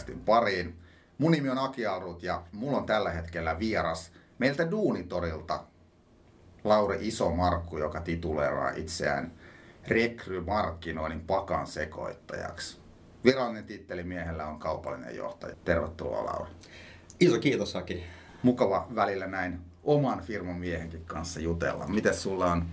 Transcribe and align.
Podcastin 0.00 0.24
pariin. 0.24 0.78
Mun 1.18 1.30
nimi 1.30 1.50
on 1.50 1.58
Aki 1.58 1.86
Alrut 1.86 2.22
ja 2.22 2.42
mulla 2.52 2.76
on 2.78 2.86
tällä 2.86 3.10
hetkellä 3.10 3.58
vieras 3.58 4.12
meiltä 4.38 4.70
Duunitorilta 4.70 5.64
Lauri 6.64 7.08
Iso-Markku, 7.08 7.78
joka 7.78 8.00
tituleeraa 8.00 8.70
itseään 8.70 9.32
rekrymarkkinoinnin 9.88 11.20
pakan 11.20 11.66
sekoittajaksi. 11.66 12.78
Virallinen 13.24 13.64
titteli 13.64 14.02
miehellä 14.02 14.46
on 14.46 14.58
kaupallinen 14.58 15.16
johtaja. 15.16 15.56
Tervetuloa 15.64 16.24
Lauri. 16.24 16.50
Iso 17.20 17.38
kiitos 17.38 17.76
Aki. 17.76 18.04
Mukava 18.42 18.88
välillä 18.94 19.26
näin 19.26 19.60
oman 19.84 20.20
firman 20.20 20.56
miehenkin 20.56 21.04
kanssa 21.04 21.40
jutella. 21.40 21.86
Miten 21.86 22.14
sulla 22.14 22.52
on 22.52 22.64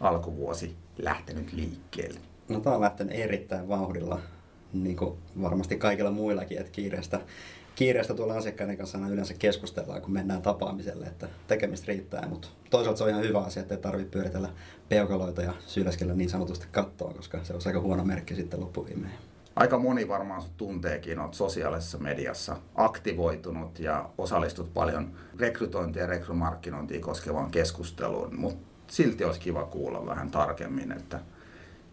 alkuvuosi 0.00 0.76
lähtenyt 0.98 1.52
liikkeelle? 1.52 2.20
No 2.48 2.60
tää 2.60 2.74
on 2.74 2.80
lähtenyt 2.80 3.14
erittäin 3.18 3.68
vauhdilla, 3.68 4.20
niin 4.72 4.96
kuin 4.96 5.18
varmasti 5.42 5.76
kaikilla 5.76 6.10
muillakin, 6.10 6.58
että 6.58 6.72
kiireestä, 6.72 7.20
kiireestä 7.74 8.14
tuolla 8.14 8.34
asiakkaiden 8.34 8.76
kanssa 8.76 8.98
aina 8.98 9.10
yleensä 9.10 9.34
keskustellaan, 9.34 10.02
kun 10.02 10.12
mennään 10.12 10.42
tapaamiselle, 10.42 11.06
että 11.06 11.28
tekemistä 11.46 11.86
riittää, 11.88 12.28
mutta 12.28 12.48
toisaalta 12.70 12.98
se 12.98 13.04
on 13.04 13.10
ihan 13.10 13.22
hyvä 13.22 13.38
asia, 13.38 13.62
että 13.62 13.74
ei 13.74 13.80
tarvitse 13.80 14.10
pyöritellä 14.10 14.48
peukaloita 14.88 15.42
ja 15.42 15.52
syleskellä 15.66 16.14
niin 16.14 16.30
sanotusti 16.30 16.66
kattoa, 16.72 17.14
koska 17.14 17.44
se 17.44 17.54
on 17.54 17.60
aika 17.66 17.80
huono 17.80 18.04
merkki 18.04 18.34
sitten 18.34 18.60
loppuviimeen. 18.60 19.12
Aika 19.56 19.78
moni 19.78 20.08
varmaan 20.08 20.42
tunteekin, 20.56 21.18
olet 21.18 21.34
sosiaalisessa 21.34 21.98
mediassa 21.98 22.56
aktivoitunut 22.74 23.78
ja 23.78 24.10
osallistut 24.18 24.74
paljon 24.74 25.12
rekrytointia 25.38 26.02
ja 26.02 26.08
rekrymarkkinointia 26.08 27.00
koskevaan 27.00 27.50
keskusteluun, 27.50 28.40
mutta 28.40 28.64
silti 28.86 29.24
olisi 29.24 29.40
kiva 29.40 29.64
kuulla 29.64 30.06
vähän 30.06 30.30
tarkemmin, 30.30 30.92
että 30.92 31.20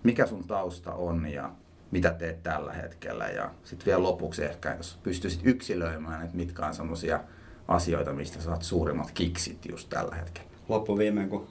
mikä 0.03 0.25
sun 0.25 0.44
tausta 0.44 0.94
on 0.94 1.28
ja 1.28 1.52
mitä 1.91 2.09
teet 2.09 2.43
tällä 2.43 2.73
hetkellä. 2.73 3.27
Ja 3.27 3.52
sitten 3.63 3.85
vielä 3.85 4.03
lopuksi 4.03 4.43
ehkä, 4.43 4.75
jos 4.75 4.99
pystyisit 5.03 5.41
yksilöimään, 5.43 6.23
että 6.25 6.38
mitkä 6.38 6.66
on 6.66 6.73
sellaisia 6.73 7.19
asioita, 7.67 8.13
mistä 8.13 8.41
saat 8.41 8.63
suurimmat 8.63 9.11
kiksit 9.11 9.66
just 9.69 9.89
tällä 9.89 10.15
hetkellä. 10.15 10.49
Loppuviimeen, 10.69 11.30
kun 11.30 11.47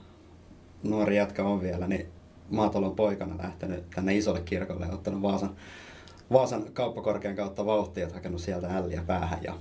nuori 0.83 1.17
jätkä 1.17 1.43
on 1.43 1.61
vielä, 1.61 1.87
niin 1.87 2.07
maatalon 2.49 2.95
poikana 2.95 3.43
lähtenyt 3.43 3.89
tänne 3.95 4.15
isolle 4.15 4.41
kirkolle 4.41 4.85
ja 4.85 4.93
ottanut 4.93 5.21
Vaasan, 5.21 5.55
Vaasan 6.31 6.65
kauppakorkean 6.73 7.35
kautta 7.35 7.65
vauhtia, 7.65 8.09
hakenut 8.13 8.41
sieltä 8.41 8.77
älliä 8.77 9.03
päähän 9.07 9.39
ja, 9.43 9.53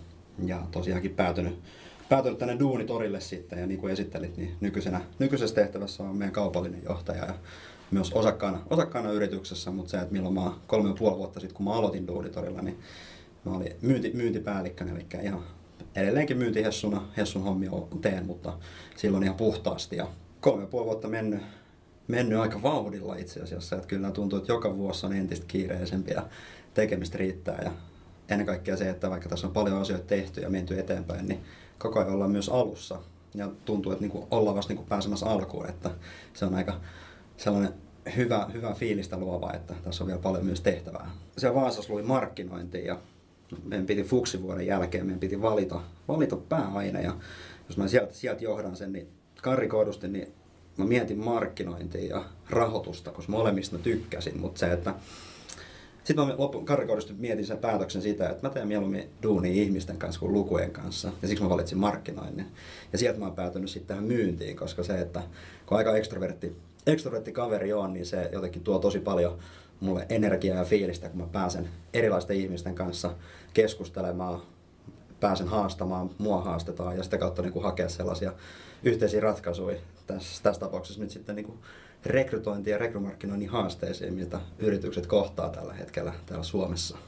ja 0.45 0.63
tosiaankin 0.71 1.15
päätynyt, 1.15 1.61
päätynyt 2.09 2.39
tänne 2.39 2.59
Duunitorille 2.59 3.21
sitten 3.21 3.59
ja 3.59 3.67
niin 3.67 3.81
kuin 3.81 3.93
esittelit, 3.93 4.37
niin 4.37 4.57
nykyisenä, 4.61 5.01
nykyisessä 5.19 5.55
tehtävässä 5.55 6.03
on 6.03 6.17
meidän 6.17 6.33
kaupallinen 6.33 6.83
johtaja 6.85 7.25
ja 7.25 7.35
myös 7.91 8.13
osakkaana, 8.13 8.59
osakkaana 8.71 9.11
yrityksessä, 9.11 9.71
mutta 9.71 9.91
se, 9.91 9.97
että 9.97 10.13
milloin 10.13 10.35
mä 10.35 10.53
kolme 10.67 10.89
ja 10.89 10.95
puoli 10.99 11.17
vuotta 11.17 11.41
sitten, 11.41 11.57
kun 11.57 11.65
mä 11.65 11.73
aloitin 11.73 12.07
Duunitorilla, 12.07 12.63
niin 12.63 12.79
mä 13.45 13.53
olin 13.53 13.73
myynti, 13.83 14.11
myyntipäällikkönä, 14.15 14.93
eli 14.93 15.07
ihan 15.23 15.45
edelleenkin 15.97 16.39
myyntihessuna, 16.39 17.09
Hessun 17.17 17.43
hommia 17.43 17.71
teen, 18.01 18.27
mutta 18.27 18.59
silloin 18.97 19.25
ihan 19.25 19.37
puhtaasti. 19.37 19.97
Ja 19.97 20.09
kolme 20.41 20.63
ja 20.63 20.67
puoli 20.67 20.87
vuotta 20.87 21.09
mennyt, 21.09 21.43
mennyt 22.09 22.39
aika 22.39 22.63
vauhdilla 22.63 23.17
itse 23.17 23.41
asiassa, 23.41 23.77
että 23.77 23.89
kyllä 23.89 24.11
tuntuu, 24.11 24.39
että 24.39 24.53
joka 24.53 24.77
vuosi 24.77 25.07
on 25.07 25.13
entistä 25.13 25.47
kiireisempi 25.49 26.13
ja 26.13 26.27
tekemistä 26.75 27.19
riittää. 27.19 27.61
Ja 27.65 27.71
ennen 28.29 28.47
kaikkea 28.47 28.77
se, 28.77 28.91
että 28.91 29.11
vaikka 29.11 29.29
tässä 29.29 29.47
on 29.47 29.53
paljon 29.53 29.81
asioita 29.81 30.07
tehty 30.07 30.41
ja 30.41 30.51
menty 30.51 30.79
eteenpäin, 30.79 31.29
niin 31.29 31.45
koko 31.79 31.99
ajan 31.99 32.13
ollaan 32.13 32.31
myös 32.31 32.49
alussa. 32.49 32.99
Ja 33.35 33.51
tuntuu, 33.65 33.93
että 33.93 34.03
niinku 34.03 34.29
ollaan 34.31 34.57
vasta 34.57 34.71
niinku 34.73 34.87
pääsemässä 34.89 35.27
alkuun, 35.27 35.69
että 35.69 35.91
se 36.35 36.45
on 36.45 36.55
aika 36.55 36.81
sellainen 37.37 37.75
hyvä, 38.17 38.47
hyvä 38.53 38.75
fiilistä 38.75 39.17
luova, 39.17 39.53
että 39.53 39.75
tässä 39.85 40.05
on 40.05 40.09
vielä 40.09 40.21
paljon 40.21 40.45
myös 40.45 40.61
tehtävää. 40.61 41.11
Se 41.39 41.55
Vaasassa 41.55 41.93
luin 41.93 42.07
markkinointi 42.07 42.85
ja 42.85 42.99
meidän 43.65 43.87
piti 43.87 44.03
fuksivuoden 44.03 44.67
jälkeen, 44.67 45.07
meidän 45.07 45.21
piti 45.21 45.43
valita, 45.43 45.81
valita 46.09 46.37
pääaine 46.37 47.03
ja 47.03 47.17
jos 47.69 47.77
mä 47.77 47.89
sieltä, 47.89 48.15
sieltä 48.15 48.45
johdan 48.45 48.77
sen, 48.77 48.93
niin 48.93 49.09
karrikoidusti, 49.43 50.09
niin 50.09 50.33
mä 50.77 50.85
mietin 50.85 51.19
markkinointia 51.19 52.17
ja 52.17 52.25
rahoitusta, 52.51 53.11
koska 53.11 53.33
molemmista 53.33 53.77
mä 53.77 53.83
tykkäsin, 53.83 54.41
mutta 54.41 54.59
se, 54.59 54.73
että 54.73 54.95
sitten 56.05 56.27
mä 56.27 56.35
karrikoidusti 56.65 57.13
mietin 57.13 57.47
sen 57.47 57.59
päätöksen 57.59 58.03
sitä, 58.03 58.29
että 58.29 58.49
mä 58.49 58.55
teen 58.55 58.69
mieluummin 58.69 59.11
duunia 59.23 59.53
ihmisten 59.53 59.97
kanssa 59.97 60.21
kuin 60.21 60.33
lukujen 60.33 60.71
kanssa. 60.71 61.13
Ja 61.23 61.29
siksi 61.29 61.45
mä 61.45 61.51
valitsin 61.51 61.79
markkinoinnin. 61.79 62.47
Ja 62.93 62.99
sieltä 62.99 63.19
mä 63.19 63.25
oon 63.25 63.35
päätynyt 63.35 63.71
sitten 63.71 63.89
tähän 63.89 64.05
myyntiin, 64.05 64.57
koska 64.57 64.83
se, 64.83 65.01
että 65.01 65.23
kun 65.67 65.79
aika 65.79 65.97
ekstrovertti 65.97 66.57
ekstrovertti 66.87 67.33
kaveri 67.33 67.73
on, 67.73 67.93
niin 67.93 68.07
se 68.07 68.29
jotenkin 68.33 68.63
tuo 68.63 68.79
tosi 68.79 68.99
paljon 68.99 69.39
mulle 69.81 70.07
energiaa 70.09 70.59
ja 70.59 70.65
fiilistä, 70.65 71.09
kun 71.09 71.21
mä 71.21 71.27
pääsen 71.27 71.69
erilaisten 71.95 72.37
ihmisten 72.37 72.75
kanssa 72.75 73.11
keskustelemaan, 73.55 74.43
pääsen 75.21 75.49
haastamaan, 75.49 76.11
mua 76.19 76.41
haastetaan 76.41 76.97
ja 76.97 77.03
sitä 77.03 77.19
kautta 77.19 77.43
niin 77.43 77.53
kuin 77.53 77.63
hakea 77.63 77.89
sellaisia 77.89 78.33
yhteisiä 78.85 79.21
ratkaisuja 79.21 79.77
tässä, 80.07 80.43
tässä 80.43 80.61
tapauksessa 80.61 81.01
nyt 81.01 81.11
sitten 81.11 81.37
niin 81.37 81.47
kuin 81.47 81.59
rekrytointi- 82.07 82.71
ja 82.71 82.79
rekrymarkkinoinnin 82.79 83.49
haasteisiin, 83.49 84.15
mitä 84.15 84.41
yritykset 84.59 85.07
kohtaa 85.07 85.49
tällä 85.49 85.73
hetkellä 85.73 86.13
täällä 86.27 86.45
Suomessa. 86.45 86.99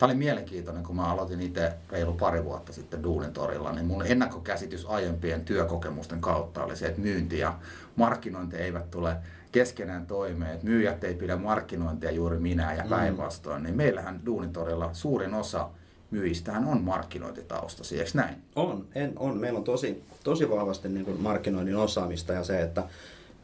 Tämä 0.00 0.10
oli 0.10 0.18
mielenkiintoinen, 0.18 0.82
kun 0.82 0.96
mä 0.96 1.12
aloitin 1.12 1.40
itse 1.40 1.72
reilu 1.90 2.12
pari 2.12 2.44
vuotta 2.44 2.72
sitten 2.72 3.02
Duunin 3.02 3.32
torilla, 3.32 3.72
niin 3.72 3.86
mun 3.86 4.06
ennakkokäsitys 4.06 4.86
aiempien 4.86 5.44
työkokemusten 5.44 6.20
kautta 6.20 6.64
oli 6.64 6.76
se, 6.76 6.86
että 6.86 7.00
myynti 7.00 7.38
ja 7.38 7.54
markkinointi 7.96 8.56
eivät 8.56 8.90
tule 8.90 9.16
keskenään 9.52 10.06
toimeen, 10.06 10.54
että 10.54 10.66
myyjät 10.66 11.04
ei 11.04 11.14
pidä 11.14 11.36
markkinointia 11.36 12.10
juuri 12.10 12.38
minä 12.38 12.74
ja 12.74 12.82
mm. 12.82 12.88
päinvastoin, 12.88 13.60
mm. 13.60 13.64
niin 13.64 13.76
meillähän 13.76 14.20
Duunitorilla 14.26 14.90
suurin 14.92 15.34
osa 15.34 15.68
myyjistähän 16.10 16.64
on 16.64 16.82
markkinointitausta, 16.82 17.82
eikö 17.96 18.10
näin? 18.14 18.36
On, 18.56 18.86
en, 18.94 19.12
on. 19.16 19.38
Meillä 19.38 19.58
on 19.58 19.64
tosi, 19.64 20.04
tosi 20.24 20.50
vahvasti 20.50 20.88
niin 20.88 21.04
kuin 21.04 21.20
markkinoinnin 21.20 21.76
osaamista 21.76 22.32
ja 22.32 22.44
se, 22.44 22.62
että 22.62 22.84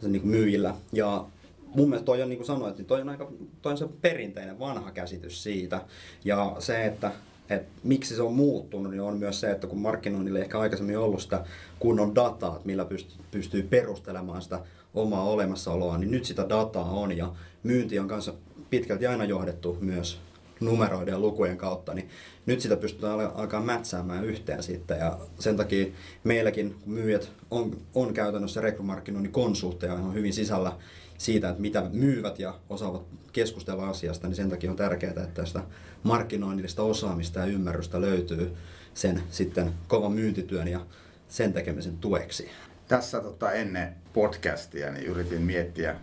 se 0.00 0.08
niin 0.08 0.22
kuin 0.22 0.30
myyjillä. 0.30 0.74
Ja 0.92 1.24
mun 1.74 1.88
mielestä 1.88 2.06
toi 2.06 2.22
on, 2.22 2.28
niin 2.28 2.38
kuin 2.38 2.46
sanoit, 2.46 2.76
niin 2.76 2.86
toi 2.86 3.00
on, 3.00 3.08
aika, 3.08 3.32
toi 3.62 3.72
on 3.72 3.78
se 3.78 3.88
perinteinen 4.02 4.58
vanha 4.58 4.90
käsitys 4.90 5.42
siitä. 5.42 5.80
Ja 6.24 6.56
se, 6.58 6.84
että 6.84 7.12
et 7.50 7.62
miksi 7.84 8.16
se 8.16 8.22
on 8.22 8.34
muuttunut, 8.34 8.90
niin 8.90 9.00
on 9.00 9.18
myös 9.18 9.40
se, 9.40 9.50
että 9.50 9.66
kun 9.66 9.78
markkinoinnille 9.78 10.40
ehkä 10.40 10.58
aikaisemmin 10.58 10.98
ollut 10.98 11.22
sitä 11.22 11.44
kunnon 11.78 12.14
dataa, 12.14 12.56
että 12.56 12.66
millä 12.66 12.84
pystyy, 12.84 13.24
pystyy 13.30 13.62
perustelemaan 13.62 14.42
sitä 14.42 14.60
omaa 14.94 15.24
olemassaoloa, 15.24 15.98
niin 15.98 16.10
nyt 16.10 16.24
sitä 16.24 16.48
dataa 16.48 16.90
on 16.90 17.16
ja 17.16 17.32
myynti 17.62 17.98
on 17.98 18.08
kanssa 18.08 18.34
pitkälti 18.70 19.06
aina 19.06 19.24
johdettu 19.24 19.78
myös 19.80 20.20
numeroiden 20.60 21.12
ja 21.12 21.18
lukujen 21.18 21.56
kautta, 21.56 21.94
niin 21.94 22.08
nyt 22.46 22.60
sitä 22.60 22.76
pystytään 22.76 23.20
alkaa 23.20 23.60
mätsäämään 23.60 24.24
yhteen 24.24 24.62
sitten 24.62 24.98
ja 24.98 25.18
sen 25.38 25.56
takia 25.56 25.86
meilläkin, 26.24 26.74
kun 26.84 26.92
myyjät 26.92 27.32
on, 27.50 27.76
on 27.94 28.14
käytännössä 28.14 28.60
rekrymarkkinoinnin 28.60 29.32
konsultteja, 29.32 29.94
on 29.94 30.14
hyvin 30.14 30.32
sisällä 30.32 30.72
siitä, 31.18 31.48
että 31.48 31.60
mitä 31.60 31.82
myyvät 31.92 32.38
ja 32.38 32.54
osaavat 32.68 33.02
keskustella 33.32 33.88
asiasta, 33.88 34.28
niin 34.28 34.36
sen 34.36 34.50
takia 34.50 34.70
on 34.70 34.76
tärkeää, 34.76 35.10
että 35.10 35.42
tästä 35.42 35.62
markkinoinnillista 36.02 36.82
osaamista 36.82 37.38
ja 37.38 37.46
ymmärrystä 37.46 38.00
löytyy 38.00 38.56
sen 38.94 39.22
sitten 39.30 39.72
kovan 39.88 40.12
myyntityön 40.12 40.68
ja 40.68 40.86
sen 41.28 41.52
tekemisen 41.52 41.98
tueksi. 41.98 42.50
Tässä 42.88 43.20
tota, 43.20 43.52
ennen 43.52 43.94
podcastia 44.12 44.92
niin 44.92 45.06
yritin 45.06 45.42
miettiä 45.42 45.96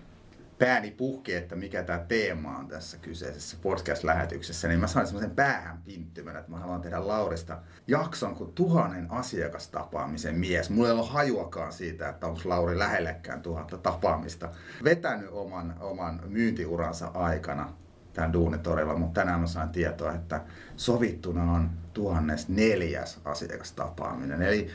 pääni 0.58 0.92
puhki, 0.92 1.34
että 1.34 1.56
mikä 1.56 1.84
tämä 1.84 2.00
teema 2.00 2.58
on 2.58 2.68
tässä 2.68 2.98
kyseisessä 2.98 3.58
podcast-lähetyksessä, 3.62 4.68
niin 4.68 4.80
mä 4.80 4.88
sain 4.88 5.08
semmoisen 5.08 5.36
päähän 5.36 5.82
pinttymän, 5.86 6.36
että 6.36 6.52
mä 6.52 6.60
haluan 6.60 6.82
tehdä 6.82 7.08
Laurista 7.08 7.62
jakson 7.88 8.36
kuin 8.36 8.54
tuhannen 8.54 9.12
asiakastapaamisen 9.12 10.36
mies. 10.36 10.70
Mulla 10.70 10.88
ei 10.88 10.94
ole 10.94 11.08
hajuakaan 11.08 11.74
siitä, 11.74 12.10
että 12.10 12.28
onko 12.28 12.42
Lauri 12.46 12.80
lähellekään 12.80 13.42
tuhatta 13.42 13.78
tapaamista. 13.78 14.50
Vetänyt 14.84 15.30
oman, 15.32 15.76
oman 15.80 16.22
myyntiuransa 16.28 17.08
aikana 17.14 17.74
tämän 18.14 18.34
Duunitorilla, 18.34 18.96
mutta 18.96 19.22
tänään 19.22 19.40
mä 19.40 19.48
sain 19.48 19.70
tietoa, 19.70 20.14
että 20.14 20.42
sovittuna 20.76 21.52
on 21.52 21.70
tuhannes 21.94 22.50
neljäs 22.50 23.20
asiakastapaaminen. 23.26 24.42
Eli 24.42 24.70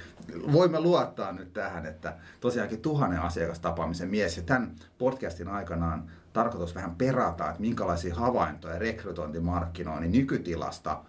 voimme 0.53 0.81
luottaa 0.81 1.33
nyt 1.33 1.53
tähän, 1.53 1.87
että 1.87 2.17
tosiaankin 2.41 2.81
tuhannen 2.81 3.21
asiakastapaamisen 3.21 4.09
mies. 4.09 4.37
Ja 4.37 4.43
tämän 4.43 4.77
podcastin 4.99 5.49
aikanaan 5.49 6.11
tarkoitus 6.33 6.75
vähän 6.75 6.95
perata, 6.95 7.49
että 7.49 7.61
minkälaisia 7.61 8.15
havaintoja 8.15 8.79
rekrytointimarkkinoinnin 8.79 10.13
nykytilasta 10.13 11.03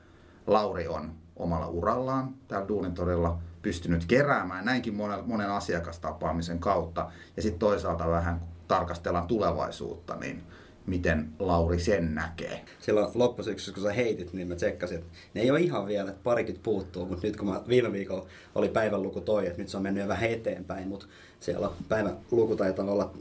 Lauri 0.47 0.87
on 0.87 1.11
omalla 1.35 1.67
urallaan 1.67 2.33
täällä 2.47 2.67
Duunitorilla 2.67 3.39
pystynyt 3.61 4.05
keräämään 4.05 4.65
näinkin 4.65 4.95
monen, 4.95 5.19
monen 5.25 5.51
asiakastapaamisen 5.51 6.59
kautta. 6.59 7.11
Ja 7.35 7.41
sitten 7.41 7.59
toisaalta 7.59 8.09
vähän 8.09 8.41
tarkastellaan 8.67 9.27
tulevaisuutta, 9.27 10.15
niin 10.15 10.43
miten 10.85 11.29
Lauri 11.39 11.79
sen 11.79 12.15
näkee. 12.15 12.65
Silloin 12.79 13.11
loppusyksyssä, 13.13 13.73
kun 13.73 13.83
sä 13.83 13.93
heitit, 13.93 14.33
niin 14.33 14.47
mä 14.47 14.55
tsekkasin, 14.55 14.97
että 14.97 15.09
ne 15.33 15.41
ei 15.41 15.51
ole 15.51 15.59
ihan 15.59 15.87
vielä, 15.87 16.09
että 16.09 16.23
parikit 16.23 16.63
puuttuu, 16.63 17.05
mutta 17.05 17.27
nyt 17.27 17.37
kun 17.37 17.47
mä 17.47 17.61
viime 17.67 17.91
viikolla 17.91 18.27
oli 18.55 18.69
päivän 18.69 19.01
luku 19.01 19.21
toi, 19.21 19.47
että 19.47 19.59
nyt 19.59 19.69
se 19.69 19.77
on 19.77 19.83
mennyt 19.83 20.07
vähän 20.07 20.29
eteenpäin, 20.29 20.87
mutta 20.87 21.05
siellä 21.39 21.69
päivän 21.89 22.17
luku 22.31 22.55
taitaa 22.55 22.91
olla 22.91 23.13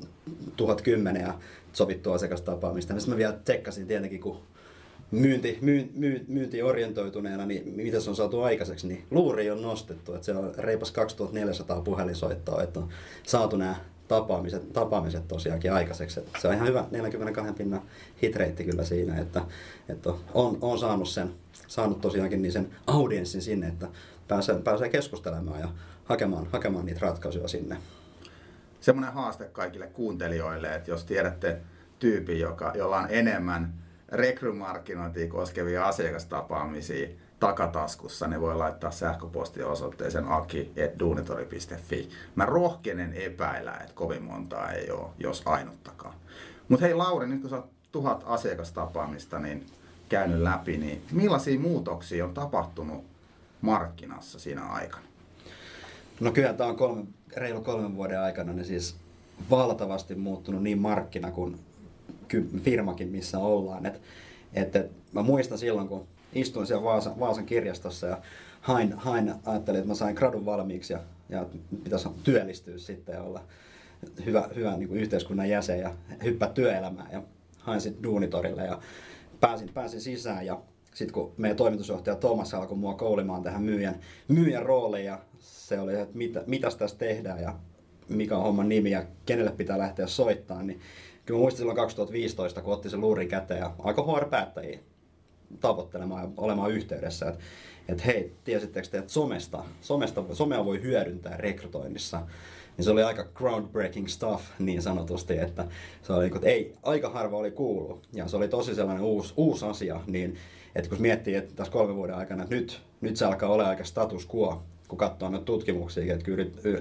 1010 0.56 1.22
ja 1.22 1.34
sovittu 1.72 2.12
asiakastapaamista. 2.12 2.94
Sitten 2.94 3.14
mä 3.14 3.18
vielä 3.18 3.38
tsekkasin 3.44 3.86
tietenkin, 3.86 4.20
kun 4.20 4.40
myynti, 5.10 5.58
myy, 5.60 5.90
myy, 5.94 6.24
myyntiorientoituneena, 6.28 7.46
niin 7.46 7.72
mitä 7.76 8.00
se 8.00 8.10
on 8.10 8.16
saatu 8.16 8.42
aikaiseksi, 8.42 8.88
niin 8.88 9.04
luuri 9.10 9.50
on 9.50 9.62
nostettu, 9.62 10.14
että 10.14 10.24
se 10.24 10.32
on 10.32 10.54
reipas 10.58 10.90
2400 10.90 11.80
puhelinsoittoa, 11.80 12.62
että 12.62 12.80
on 12.80 12.88
saatu 13.22 13.56
nämä 13.56 13.76
tapaamiset, 14.08 14.72
tapaamiset 14.72 15.28
tosiaankin 15.28 15.72
aikaiseksi. 15.72 16.20
Että 16.20 16.40
se 16.40 16.48
on 16.48 16.54
ihan 16.54 16.68
hyvä 16.68 16.84
42 16.90 17.52
pinnan 17.52 17.82
hitreitti 18.22 18.64
kyllä 18.64 18.84
siinä, 18.84 19.18
että, 19.18 19.42
että 19.88 20.10
on, 20.34 20.58
on 20.60 20.78
saanut, 20.78 21.08
sen, 21.08 21.30
saanut 21.66 22.00
tosiaankin 22.00 22.42
niin 22.42 22.52
sen 22.52 22.70
audienssin 22.86 23.42
sinne, 23.42 23.68
että 23.68 23.88
pääsee, 24.28 24.58
pääsee 24.58 24.88
keskustelemaan 24.88 25.60
ja 25.60 25.68
hakemaan, 26.04 26.46
hakemaan 26.52 26.86
niitä 26.86 27.00
ratkaisuja 27.00 27.48
sinne. 27.48 27.76
Semmoinen 28.80 29.14
haaste 29.14 29.44
kaikille 29.44 29.86
kuuntelijoille, 29.86 30.74
että 30.74 30.90
jos 30.90 31.04
tiedätte 31.04 31.56
tyypin, 31.98 32.40
joka, 32.40 32.72
jolla 32.74 32.98
on 32.98 33.06
enemmän 33.10 33.74
rekrymarkkinointia 34.08 35.28
koskevia 35.28 35.84
asiakastapaamisia 35.84 37.08
takataskussa, 37.40 38.28
ne 38.28 38.40
voi 38.40 38.56
laittaa 38.56 38.90
sähköpostiosoitteeseen 38.90 40.28
aki.duunitori.fi. 40.28 42.08
Mä 42.34 42.46
rohkenen 42.46 43.14
epäillä, 43.14 43.72
että 43.72 43.94
kovin 43.94 44.22
montaa 44.22 44.72
ei 44.72 44.90
ole, 44.90 45.10
jos 45.18 45.42
ainuttakaan. 45.44 46.14
Mutta 46.68 46.86
hei 46.86 46.94
Lauri, 46.94 47.26
nyt 47.26 47.40
kun 47.40 47.50
sä 47.50 47.56
oot 47.56 47.70
tuhat 47.92 48.24
asiakastapaamista 48.26 49.38
niin 49.38 49.66
käynyt 50.08 50.40
läpi, 50.40 50.76
niin 50.76 51.02
millaisia 51.12 51.60
muutoksia 51.60 52.24
on 52.24 52.34
tapahtunut 52.34 53.04
markkinassa 53.60 54.38
siinä 54.38 54.66
aikana? 54.66 55.04
No 56.20 56.32
kyllä 56.32 56.52
tämä 56.52 56.70
on 56.70 56.76
kolme, 56.76 57.04
reilu 57.36 57.60
kolmen 57.60 57.96
vuoden 57.96 58.20
aikana 58.20 58.52
niin 58.52 58.64
siis 58.64 58.96
valtavasti 59.50 60.14
muuttunut 60.14 60.62
niin 60.62 60.78
markkina 60.78 61.30
kuin 61.30 61.58
firmakin, 62.62 63.08
missä 63.08 63.38
ollaan. 63.38 63.86
Et, 63.86 64.00
et, 64.54 64.76
et, 64.76 64.90
mä 65.12 65.22
muistan 65.22 65.58
silloin, 65.58 65.88
kun 65.88 66.06
istuin 66.32 66.66
siellä 66.66 66.84
Vaasan, 66.84 67.20
Vaasan 67.20 67.46
kirjastossa 67.46 68.06
ja 68.06 68.18
hain, 68.60 68.92
hain, 68.92 69.34
ajattelin, 69.46 69.78
että 69.78 69.88
mä 69.88 69.94
sain 69.94 70.14
gradun 70.14 70.46
valmiiksi 70.46 70.92
ja, 70.92 71.00
ja 71.28 71.46
pitäisi 71.84 72.08
työllistyä 72.24 72.78
sitten 72.78 73.14
ja 73.14 73.22
olla 73.22 73.40
hyvä, 74.26 74.48
hyvä 74.54 74.76
niin 74.76 74.88
kuin 74.88 75.00
yhteiskunnan 75.00 75.48
jäsen 75.48 75.80
ja 75.80 75.94
hyppää 76.24 76.48
työelämään. 76.48 77.12
Ja 77.12 77.22
hain 77.58 77.80
sitten 77.80 78.02
duunitorille 78.02 78.64
ja 78.64 78.80
pääsin, 79.40 79.68
pääsin 79.74 80.00
sisään 80.00 80.46
ja 80.46 80.60
sitten 80.94 81.14
kun 81.14 81.32
meidän 81.36 81.56
toimitusjohtaja 81.56 82.16
Thomas 82.16 82.54
alkoi 82.54 82.76
mua 82.76 82.94
koulimaan 82.94 83.42
tähän 83.42 83.62
myyjän, 83.62 84.00
myyjän 84.28 84.66
rooliin 84.66 85.04
ja 85.04 85.18
se 85.38 85.80
oli, 85.80 85.94
että 85.94 86.18
mitä, 86.18 86.42
mitäs 86.46 86.76
tässä 86.76 86.98
tehdään 86.98 87.42
ja 87.42 87.54
mikä 88.08 88.36
on 88.36 88.42
homman 88.42 88.68
nimi 88.68 88.90
ja 88.90 89.04
kenelle 89.26 89.52
pitää 89.52 89.78
lähteä 89.78 90.06
soittamaan, 90.06 90.66
niin 90.66 90.80
kyllä 91.26 91.40
muistin 91.40 91.58
silloin 91.58 91.76
2015, 91.76 92.62
kun 92.62 92.72
otti 92.72 92.90
sen 92.90 93.00
luurin 93.00 93.28
käteen 93.28 93.60
ja 93.60 93.74
alkoi 93.78 94.04
HR-päättäjiä 94.04 94.78
tavoittelemaan 95.60 96.22
ja 96.22 96.30
olemaan 96.36 96.70
yhteydessä, 96.70 97.28
että, 97.28 97.44
että 97.88 98.02
hei, 98.04 98.32
tiesittekö 98.44 98.88
te, 98.88 98.98
että 98.98 99.12
somesta, 99.12 99.64
somesta, 99.80 100.24
somea 100.32 100.64
voi 100.64 100.82
hyödyntää 100.82 101.36
rekrytoinnissa, 101.36 102.22
niin 102.76 102.84
se 102.84 102.90
oli 102.90 103.02
aika 103.02 103.24
groundbreaking 103.34 104.06
stuff 104.06 104.44
niin 104.58 104.82
sanotusti, 104.82 105.38
että 105.38 105.66
se 106.02 106.12
oli, 106.12 106.26
että 106.26 106.48
ei, 106.48 106.74
aika 106.82 107.10
harva 107.10 107.36
oli 107.36 107.50
kuullut. 107.50 108.08
Ja 108.12 108.28
se 108.28 108.36
oli 108.36 108.48
tosi 108.48 108.74
sellainen 108.74 109.04
uusi, 109.04 109.34
uusi 109.36 109.64
asia, 109.64 110.00
niin 110.06 110.36
että 110.74 110.90
kun 110.90 111.00
miettii, 111.00 111.34
että 111.34 111.54
tässä 111.56 111.72
kolmen 111.72 111.96
vuoden 111.96 112.16
aikana, 112.16 112.42
että 112.42 112.54
nyt, 112.54 112.80
nyt 113.00 113.16
se 113.16 113.24
alkaa 113.24 113.48
olla 113.48 113.68
aika 113.68 113.84
status 113.84 114.28
quo, 114.34 114.62
kun 114.88 114.98
katsoo 114.98 115.28
noita 115.28 115.44
tutkimuksia, 115.44 116.14
että 116.14 116.30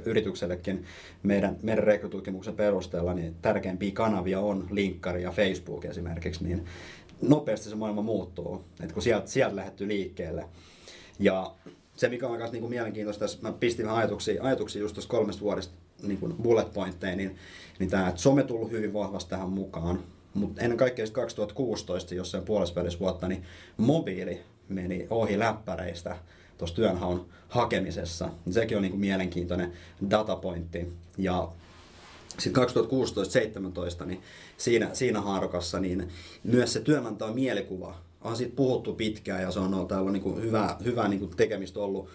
yrityksellekin 0.06 0.86
meidän, 1.24 1.58
meidän 1.62 1.84
rekrytutkimuksen 1.84 2.56
perusteella 2.56 3.14
niin 3.14 3.36
tärkeimpiä 3.42 3.92
kanavia 3.94 4.40
on 4.40 4.68
linkkari 4.72 5.24
ja 5.24 5.32
Facebook 5.32 5.86
esimerkiksi, 5.86 6.44
niin 6.44 6.66
nopeasti 7.22 7.70
se 7.70 7.76
maailma 7.76 8.02
muuttuu, 8.02 8.64
että 8.82 8.94
kun 8.94 9.04
sieltä, 9.04 9.28
sieltä 9.28 9.56
lähdetty 9.56 9.88
liikkeelle. 9.88 10.46
Ja 11.20 11.54
se, 11.96 12.10
mikä 12.10 12.28
on 12.28 12.38
myös 12.38 12.52
niin 12.52 12.70
mielenkiintoista, 12.70 13.20
tässä 13.20 13.40
mä 13.42 13.52
pistin 13.52 13.90
ajatuksia, 13.90 14.44
ajatuksia 14.44 14.82
just 14.82 14.96
tuossa 14.96 15.10
kolmesta 15.10 15.42
vuodesta 15.42 15.74
niin 16.04 16.18
kuin 16.18 16.34
bullet 16.34 16.74
pointteja, 16.74 17.16
niin, 17.16 17.36
niin 17.80 17.90
tämä, 17.90 18.08
että 18.08 18.22
some 18.22 18.44
tullut 18.44 18.72
hyvin 18.72 18.94
vahvasti 18.94 19.30
tähän 19.30 19.50
mukaan. 19.50 20.00
Mutta 20.34 20.62
ennen 20.62 20.78
kaikkea 20.78 21.06
2016, 21.12 22.16
jossain 22.16 22.44
puolessa 22.44 23.00
vuotta, 23.00 23.28
niin 23.28 23.44
mobiili 23.78 24.42
meni 24.70 25.08
ohi 25.10 25.40
läppäreistä 25.40 26.18
tuossa 26.58 26.76
työnhaun 26.76 27.26
hakemisessa. 27.50 28.30
Sekin 28.50 28.78
on 28.78 28.82
niin 28.82 28.92
kuin 28.92 29.02
mielenkiintoinen 29.02 29.74
datapointti. 30.10 30.94
Ja 31.18 31.52
sitten 32.40 32.64
2016-2017, 34.04 34.06
niin 34.06 34.22
siinä, 34.58 34.90
siinä 34.94 35.22
haarukassa, 35.22 35.80
niin 35.80 36.10
myös 36.44 36.74
se 36.74 36.80
työnantajan 36.80 37.36
mielikuva. 37.36 37.96
On 38.22 38.38
siitä 38.38 38.56
puhuttu 38.56 38.94
pitkään 38.94 39.42
ja 39.42 39.52
se 39.52 39.60
on 39.60 39.74
ollut 39.74 39.88
täällä 39.88 40.12
niin 40.12 40.42
hyvä, 40.42 40.78
hyvä 40.84 41.08
niin 41.08 41.20
kuin 41.20 41.32
tekemistä 41.38 41.80
ollut 41.80 42.10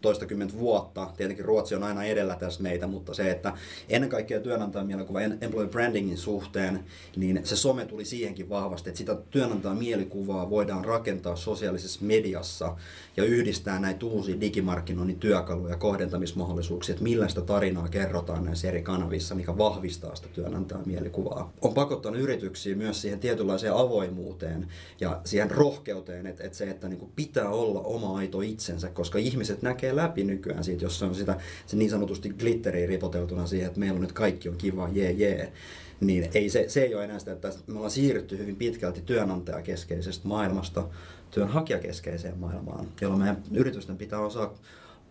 toistakymmentä 0.00 0.58
vuotta. 0.58 1.10
Tietenkin 1.16 1.44
Ruotsi 1.44 1.74
on 1.74 1.82
aina 1.82 2.04
edellä 2.04 2.36
tässä 2.36 2.62
meitä, 2.62 2.86
mutta 2.86 3.14
se, 3.14 3.30
että 3.30 3.52
ennen 3.88 4.10
kaikkea 4.10 4.40
työnantajan 4.40 4.86
mielikuva 4.86 5.20
employee 5.20 5.68
brandingin 5.68 6.18
suhteen, 6.18 6.84
niin 7.16 7.40
se 7.44 7.56
some 7.56 7.84
tuli 7.84 8.04
siihenkin 8.04 8.48
vahvasti, 8.48 8.90
että 8.90 8.98
sitä 8.98 9.16
työnantajan 9.30 9.78
mielikuvaa 9.78 10.50
voidaan 10.50 10.84
rakentaa 10.84 11.36
sosiaalisessa 11.36 12.00
mediassa 12.02 12.76
ja 13.16 13.24
yhdistää 13.24 13.78
näitä 13.78 14.06
uusia 14.06 14.40
digimarkkinoinnin 14.40 15.20
työkaluja 15.20 15.70
ja 15.70 15.76
kohdentamismahdollisuuksia, 15.76 16.92
että 16.92 17.04
millaista 17.04 17.42
tarinaa 17.42 17.88
kerrotaan 17.88 18.44
näissä 18.44 18.68
eri 18.68 18.82
kanavissa, 18.82 19.34
mikä 19.34 19.58
vahvistaa 19.58 20.14
sitä 20.14 20.28
työnantajan 20.28 20.88
mielikuvaa. 20.88 21.52
On 21.62 21.74
pakottanut 21.74 22.20
yrityksiä 22.20 22.76
myös 22.76 23.02
siihen 23.02 23.20
tietynlaiseen 23.20 23.74
avoimuuteen 23.74 24.68
ja 25.00 25.20
siihen 25.24 25.50
rohkeuteen, 25.50 26.26
että, 26.26 26.44
että 26.44 26.58
se, 26.58 26.70
että 26.70 26.88
niin 26.88 27.12
pitää 27.16 27.48
olla 27.48 27.80
oma 27.80 28.18
aito 28.18 28.40
itsensä, 28.40 28.88
koska 28.88 29.18
ihmiset 29.18 29.62
näkee 29.62 29.83
läpi 29.92 30.24
nykyään 30.24 30.64
siitä, 30.64 30.84
jos 30.84 31.02
on 31.02 31.14
sitä 31.14 31.36
se 31.66 31.76
niin 31.76 31.90
sanotusti 31.90 32.28
glitteriä 32.28 32.86
ripoteltuna 32.86 33.46
siihen, 33.46 33.66
että 33.66 33.80
meillä 33.80 33.94
on 33.94 34.00
nyt 34.00 34.12
kaikki 34.12 34.48
on 34.48 34.56
kiva, 34.56 34.88
jee 34.92 35.10
jee. 35.10 35.52
Niin 36.00 36.30
ei 36.34 36.48
se, 36.48 36.64
se 36.68 36.82
ei 36.82 36.94
ole 36.94 37.04
enää 37.04 37.18
sitä, 37.18 37.32
että 37.32 37.52
me 37.66 37.74
ollaan 37.74 37.90
siirrytty 37.90 38.38
hyvin 38.38 38.56
pitkälti 38.56 39.00
työnantajakeskeisestä 39.00 40.28
maailmasta 40.28 40.88
työnhakijakeskeiseen 41.30 42.38
maailmaan, 42.38 42.86
jolloin 43.00 43.20
meidän 43.20 43.42
yritysten 43.52 43.96
pitää 43.96 44.20
osaa 44.20 44.54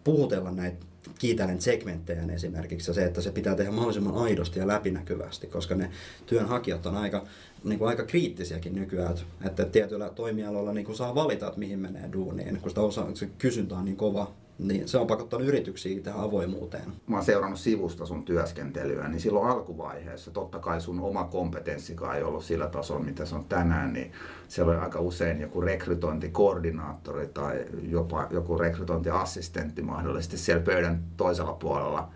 puhutella 0.04 0.52
näitä 0.52 0.86
kiitellen 1.20 1.62
segmenttejä 1.62 2.24
esimerkiksi 2.34 2.94
se, 2.94 3.06
että 3.06 3.22
se 3.22 3.32
pitää 3.32 3.56
tehdä 3.56 3.72
mahdollisimman 3.72 4.16
aidosti 4.16 4.60
ja 4.60 4.68
läpinäkyvästi, 4.68 5.48
koska 5.48 5.76
ne 5.76 5.90
työnhakijat 6.26 6.86
on 6.86 6.98
aika, 6.98 7.26
niin 7.64 7.80
kuin 7.80 7.90
aika 7.90 8.04
kriittisiäkin 8.04 8.76
nykyään, 8.76 9.16
että 9.46 9.66
tietyillä 9.66 10.10
toimialoilla 10.10 10.74
niin 10.74 10.86
kuin 10.86 10.96
saa 10.96 11.16
valita, 11.16 11.48
että 11.48 11.60
mihin 11.60 11.80
menee 11.80 12.10
duuniin, 12.14 12.62
kun 12.62 12.70
sitä 12.70 12.82
osa, 12.82 13.08
se 13.14 13.30
kysyntä 13.38 13.76
on 13.76 13.86
niin 13.86 13.98
kova 13.98 14.32
niin, 14.60 14.88
se 14.88 14.98
on 14.98 15.08
pakottanut 15.08 15.48
yrityksiä 15.48 16.02
tähän 16.02 16.22
avoimuuteen. 16.22 16.94
Mä 17.08 17.16
oon 17.16 17.26
seurannut 17.26 17.60
sivusta 17.60 18.06
sun 18.06 18.26
työskentelyä, 18.26 19.08
niin 19.08 19.20
silloin 19.20 19.52
alkuvaiheessa 19.52 20.32
totta 20.32 20.60
kai 20.60 20.82
sun 20.82 21.00
oma 21.00 21.24
kompetenssikaan 21.24 22.18
ei 22.18 22.24
ollut 22.24 22.44
sillä 22.44 22.68
tasolla, 22.68 23.04
mitä 23.04 23.26
se 23.26 23.36
on 23.36 23.46
tänään, 23.46 23.94
niin 23.94 24.12
siellä 24.48 24.72
oli 24.72 24.80
aika 24.80 25.00
usein 25.00 25.42
joku 25.42 25.62
rekrytointikoordinaattori 25.62 27.28
tai 27.28 27.66
jopa 27.82 28.28
joku 28.32 28.58
rekrytointiassistentti 28.58 29.82
mahdollisesti 29.82 30.38
siellä 30.38 30.64
pöydän 30.64 31.04
toisella 31.18 31.54
puolella. 31.54 32.10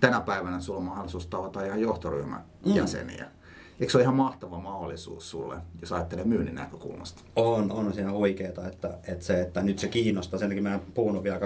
Tänä 0.00 0.20
päivänä 0.20 0.60
sulla 0.60 0.78
on 0.78 0.84
mahdollisuus 0.84 1.26
tavata 1.26 1.64
ihan 1.64 1.80
johtoryhmän 1.80 2.44
mm. 2.66 2.74
jäseniä. 2.74 3.37
Eikö 3.80 3.90
se 3.90 3.98
ole 3.98 4.02
ihan 4.02 4.14
mahtava 4.14 4.58
mahdollisuus 4.58 5.30
sulle, 5.30 5.56
jos 5.80 5.92
ajattelee 5.92 6.24
myynnin 6.24 6.54
näkökulmasta? 6.54 7.22
On, 7.36 7.72
on 7.72 7.94
siinä 7.94 8.12
oikeeta, 8.12 8.68
että, 8.68 8.98
että, 9.08 9.24
se, 9.24 9.40
että 9.40 9.62
nyt 9.62 9.78
se 9.78 9.88
kiinnostaa. 9.88 10.38
Sen 10.38 10.48
takia 10.48 10.62
mä 10.62 10.74
en 10.74 10.80
puhunut 10.94 11.24
vielä 11.24 11.38
2018-2019, 11.38 11.40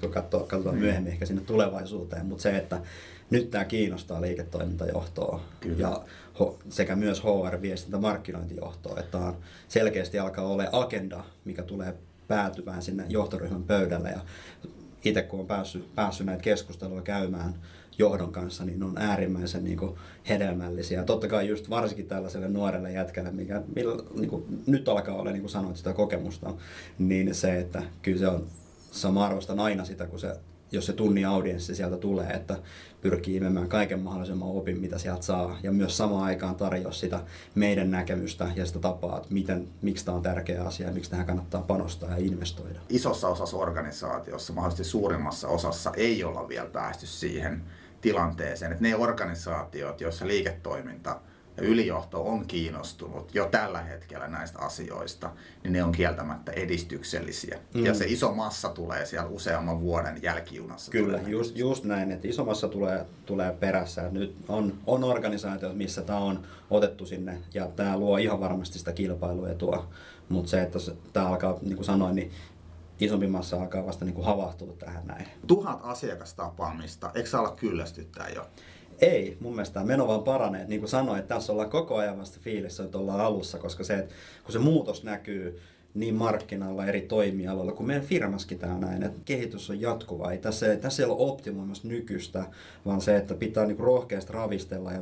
kun 0.00 0.10
katsoo, 0.10 0.40
katsotaan 0.40 0.76
mm. 0.76 0.80
myöhemmin 0.80 1.12
ehkä 1.12 1.26
sinne 1.26 1.42
tulevaisuuteen. 1.42 2.26
Mutta 2.26 2.42
se, 2.42 2.56
että 2.56 2.80
nyt 3.30 3.50
tämä 3.50 3.64
kiinnostaa 3.64 4.20
liiketoimintajohtoa 4.20 5.40
Kyllä. 5.60 5.76
ja 5.78 6.02
sekä 6.68 6.96
myös 6.96 7.22
HR-viestintä 7.24 7.98
markkinointijohtoa, 7.98 9.00
että 9.00 9.18
on 9.18 9.36
selkeästi 9.68 10.18
alkaa 10.18 10.46
olla 10.46 10.64
agenda, 10.72 11.24
mikä 11.44 11.62
tulee 11.62 11.94
päätyvään 12.28 12.82
sinne 12.82 13.04
johtoryhmän 13.08 13.62
pöydälle 13.62 14.10
ja 14.10 14.20
itse 15.04 15.22
kun 15.22 15.40
on 15.40 15.46
päässyt, 15.46 15.94
päässyt 15.94 16.26
näitä 16.26 16.42
keskusteluja 16.42 17.02
käymään 17.02 17.54
johdon 17.98 18.32
kanssa, 18.32 18.64
niin 18.64 18.82
on 18.82 18.98
äärimmäisen 18.98 19.64
niin 19.64 19.78
kuin, 19.78 19.94
hedelmällisiä. 20.28 21.04
Totta 21.04 21.28
kai 21.28 21.48
just 21.48 21.70
varsinkin 21.70 22.06
tällaiselle 22.06 22.48
nuorelle 22.48 22.92
jätkälle, 22.92 23.30
mikä 23.30 23.62
millä, 23.76 24.02
niin 24.14 24.30
kuin, 24.30 24.44
nyt 24.66 24.88
alkaa 24.88 25.16
olla, 25.16 25.30
niin 25.30 25.42
kuin 25.42 25.50
sanoit, 25.50 25.76
sitä 25.76 25.92
kokemusta, 25.92 26.54
niin 26.98 27.34
se, 27.34 27.58
että 27.58 27.82
kyllä 28.02 28.18
se 28.18 28.28
on, 28.28 28.46
sama 28.90 29.26
arvostan 29.26 29.60
aina 29.60 29.84
sitä, 29.84 30.06
kun 30.06 30.18
se 30.18 30.36
jos 30.74 30.86
se 30.86 30.92
tunni 30.92 31.24
audienssi 31.24 31.74
sieltä 31.74 31.96
tulee, 31.96 32.30
että 32.30 32.58
pyrkii 33.00 33.36
imemään 33.36 33.68
kaiken 33.68 34.00
mahdollisimman 34.00 34.48
opin, 34.48 34.80
mitä 34.80 34.98
sieltä 34.98 35.22
saa, 35.22 35.58
ja 35.62 35.72
myös 35.72 35.96
samaan 35.96 36.24
aikaan 36.24 36.54
tarjoaa 36.54 36.92
sitä 36.92 37.20
meidän 37.54 37.90
näkemystä 37.90 38.50
ja 38.56 38.66
sitä 38.66 38.78
tapaa, 38.78 39.16
että 39.16 39.34
miten, 39.34 39.68
miksi 39.82 40.04
tämä 40.04 40.16
on 40.16 40.22
tärkeä 40.22 40.64
asia 40.64 40.86
ja 40.86 40.92
miksi 40.92 41.10
tähän 41.10 41.26
kannattaa 41.26 41.62
panostaa 41.62 42.10
ja 42.10 42.16
investoida. 42.16 42.80
Isossa 42.88 43.28
osassa 43.28 43.56
organisaatiossa, 43.56 44.52
mahdollisesti 44.52 44.90
suurimmassa 44.90 45.48
osassa, 45.48 45.92
ei 45.96 46.24
olla 46.24 46.48
vielä 46.48 46.68
päästy 46.68 47.06
siihen 47.06 47.62
tilanteeseen, 48.04 48.72
että 48.72 48.84
ne 48.84 48.96
organisaatiot, 48.96 50.00
joissa 50.00 50.26
liiketoiminta 50.26 51.20
ja 51.56 51.62
ylijohto 51.62 52.24
on 52.24 52.46
kiinnostunut 52.46 53.34
jo 53.34 53.46
tällä 53.46 53.82
hetkellä 53.82 54.28
näistä 54.28 54.58
asioista, 54.58 55.30
niin 55.62 55.72
ne 55.72 55.84
on 55.84 55.92
kieltämättä 55.92 56.52
edistyksellisiä. 56.52 57.58
Mm. 57.74 57.84
Ja 57.84 57.94
se 57.94 58.04
iso 58.04 58.34
massa 58.34 58.68
tulee 58.68 59.06
siellä 59.06 59.28
useamman 59.28 59.80
vuoden 59.80 60.22
jälkijunassa. 60.22 60.92
Kyllä, 60.92 61.20
just, 61.26 61.56
just 61.56 61.84
näin, 61.84 62.12
että 62.12 62.28
iso 62.28 62.44
massa 62.44 62.68
tulee, 62.68 63.06
tulee 63.26 63.52
perässä. 63.60 64.08
Nyt 64.10 64.36
on, 64.48 64.74
on 64.86 65.04
organisaatiot, 65.04 65.76
missä 65.76 66.02
tämä 66.02 66.18
on 66.18 66.46
otettu 66.70 67.06
sinne 67.06 67.38
ja 67.54 67.66
tämä 67.66 67.98
luo 67.98 68.16
ihan 68.16 68.40
varmasti 68.40 68.78
sitä 68.78 68.92
kilpailuetua. 68.92 69.88
Mutta 70.28 70.50
se, 70.50 70.62
että 70.62 70.78
tämä 71.12 71.28
alkaa, 71.28 71.58
niin 71.62 71.76
kuin 71.76 71.84
sanoin, 71.84 72.14
niin 72.14 72.30
isompi 73.00 73.26
massa 73.26 73.56
alkaa 73.56 73.86
vasta 73.86 74.04
niin 74.04 74.14
kuin 74.14 74.24
havahtua 74.24 74.74
tähän 74.78 75.06
näin. 75.06 75.26
Tuhat 75.46 75.80
asiakastapaamista, 75.82 77.10
eikö 77.14 77.28
saa 77.28 77.40
olla 77.40 77.56
kyllästyttää 77.56 78.28
jo? 78.28 78.46
Ei, 79.00 79.36
mun 79.40 79.52
mielestä 79.52 79.74
tämä 79.74 79.86
meno 79.86 80.08
vaan 80.08 80.22
paranee. 80.22 80.66
Niin 80.66 80.80
kuin 80.80 80.90
sanoin, 80.90 81.20
että 81.20 81.34
tässä 81.34 81.52
ollaan 81.52 81.70
koko 81.70 81.96
ajan 81.96 82.18
vasta 82.18 82.38
fiilissä, 82.42 82.84
että 82.84 82.98
ollaan 82.98 83.20
alussa, 83.20 83.58
koska 83.58 83.84
se, 83.84 83.94
että 83.94 84.14
kun 84.44 84.52
se 84.52 84.58
muutos 84.58 85.04
näkyy 85.04 85.60
niin 85.94 86.14
markkinalla 86.14 86.86
eri 86.86 87.00
toimialoilla, 87.00 87.72
kun 87.72 87.86
meidän 87.86 88.04
firmaskin 88.04 88.58
tämä 88.58 88.78
näin, 88.78 89.02
että 89.02 89.20
kehitys 89.24 89.70
on 89.70 89.80
jatkuvaa. 89.80 90.32
Ei 90.32 90.38
tässä, 90.38 90.76
tässä 90.76 91.02
ei 91.02 91.08
ole 91.08 91.30
optimoimassa 91.30 91.88
nykyistä, 91.88 92.44
vaan 92.86 93.00
se, 93.00 93.16
että 93.16 93.34
pitää 93.34 93.66
niin 93.66 93.78
rohkeasti 93.78 94.32
ravistella 94.32 94.92
ja 94.92 95.00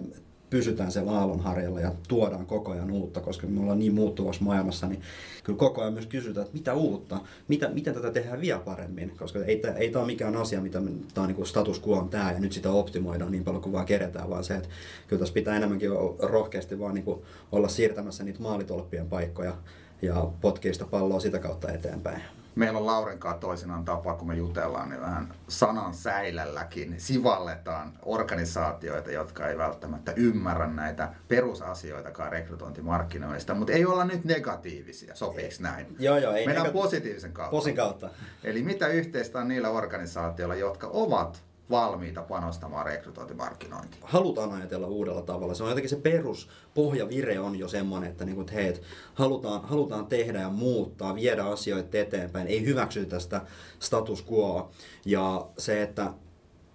pysytään 0.52 0.92
siellä 0.92 1.12
aallonharjalla 1.12 1.80
ja 1.80 1.92
tuodaan 2.08 2.46
koko 2.46 2.72
ajan 2.72 2.90
uutta, 2.90 3.20
koska 3.20 3.46
me 3.46 3.60
ollaan 3.60 3.78
niin 3.78 3.94
muuttuvassa 3.94 4.44
maailmassa, 4.44 4.86
niin 4.86 5.00
kyllä 5.44 5.58
koko 5.58 5.80
ajan 5.80 5.92
myös 5.92 6.06
kysytään, 6.06 6.46
että 6.46 6.56
mitä 6.58 6.74
uutta, 6.74 7.20
mitä, 7.48 7.68
miten 7.68 7.94
tätä 7.94 8.10
tehdään 8.10 8.40
vielä 8.40 8.60
paremmin, 8.60 9.12
koska 9.18 9.38
ei, 9.44 9.62
ei 9.76 9.90
tämä 9.90 10.02
ole 10.02 10.12
mikään 10.12 10.36
asia, 10.36 10.60
mitä 10.60 10.82
tämä 11.14 11.26
on 11.26 11.34
niin 11.34 11.46
status 11.46 11.82
quo 11.88 11.98
on 11.98 12.08
tämä 12.08 12.32
ja 12.32 12.40
nyt 12.40 12.52
sitä 12.52 12.70
optimoidaan 12.70 13.32
niin 13.32 13.44
paljon 13.44 13.62
kuin 13.62 13.72
vaan 13.72 13.86
kerätään, 13.86 14.30
vaan 14.30 14.44
se, 14.44 14.54
että 14.54 14.68
kyllä 15.08 15.20
tässä 15.20 15.34
pitää 15.34 15.56
enemmänkin 15.56 15.90
rohkeasti 16.18 16.78
vaan 16.78 16.94
niin 16.94 17.04
olla 17.52 17.68
siirtämässä 17.68 18.24
niitä 18.24 18.42
maalitolppien 18.42 19.08
paikkoja 19.08 19.56
ja 20.02 20.30
potkiista 20.40 20.84
palloa 20.84 21.20
sitä 21.20 21.38
kautta 21.38 21.72
eteenpäin 21.72 22.22
meillä 22.54 22.78
on 22.78 22.86
Lauren 22.86 23.18
kanssa 23.18 23.40
toisinaan 23.40 23.84
tapa, 23.84 24.14
kun 24.14 24.28
me 24.28 24.34
jutellaan, 24.34 24.88
niin 24.88 25.00
vähän 25.00 25.34
sanan 25.48 25.94
säilälläkin 25.94 26.94
sivalletaan 26.98 27.92
organisaatioita, 28.02 29.10
jotka 29.10 29.48
ei 29.48 29.58
välttämättä 29.58 30.12
ymmärrä 30.16 30.66
näitä 30.66 31.14
perusasioitakaan 31.28 32.32
rekrytointimarkkinoista, 32.32 33.54
mutta 33.54 33.72
ei 33.72 33.86
olla 33.86 34.04
nyt 34.04 34.24
negatiivisia, 34.24 35.14
sopiiko 35.14 35.54
näin? 35.60 35.96
Joo, 35.98 36.18
joo. 36.18 36.32
Ei 36.32 36.46
Mennään 36.46 36.66
negati- 36.66 36.72
positiivisen 36.72 37.32
kautta. 37.32 37.50
Posin 37.50 37.76
kautta. 37.76 38.10
Eli 38.44 38.62
mitä 38.62 38.86
yhteistä 38.88 39.38
on 39.38 39.48
niillä 39.48 39.70
organisaatioilla, 39.70 40.54
jotka 40.54 40.86
ovat 40.86 41.42
valmiita 41.72 42.22
panostamaan 42.22 42.86
rekrytointimarkkinointiin. 42.86 44.02
Halutaan 44.06 44.52
ajatella 44.52 44.86
uudella 44.86 45.22
tavalla. 45.22 45.54
Se 45.54 45.62
on 45.62 45.68
jotenkin 45.68 45.90
se 45.90 45.96
perus 45.96 46.48
pohjavire 46.74 47.40
on 47.40 47.58
jo 47.58 47.68
semmoinen, 47.68 48.10
että, 48.10 48.24
niin 48.24 48.34
kuin, 48.34 48.48
että 48.48 48.54
hei, 48.54 48.74
halutaan, 49.14 49.62
halutaan 49.62 50.06
tehdä 50.06 50.40
ja 50.40 50.50
muuttaa, 50.50 51.14
viedä 51.14 51.44
asioita 51.44 51.98
eteenpäin, 51.98 52.46
ei 52.46 52.64
hyväksytä 52.64 53.18
sitä 53.18 53.40
status 53.78 54.24
quoa. 54.32 54.70
Ja 55.04 55.46
se, 55.58 55.82
että 55.82 56.12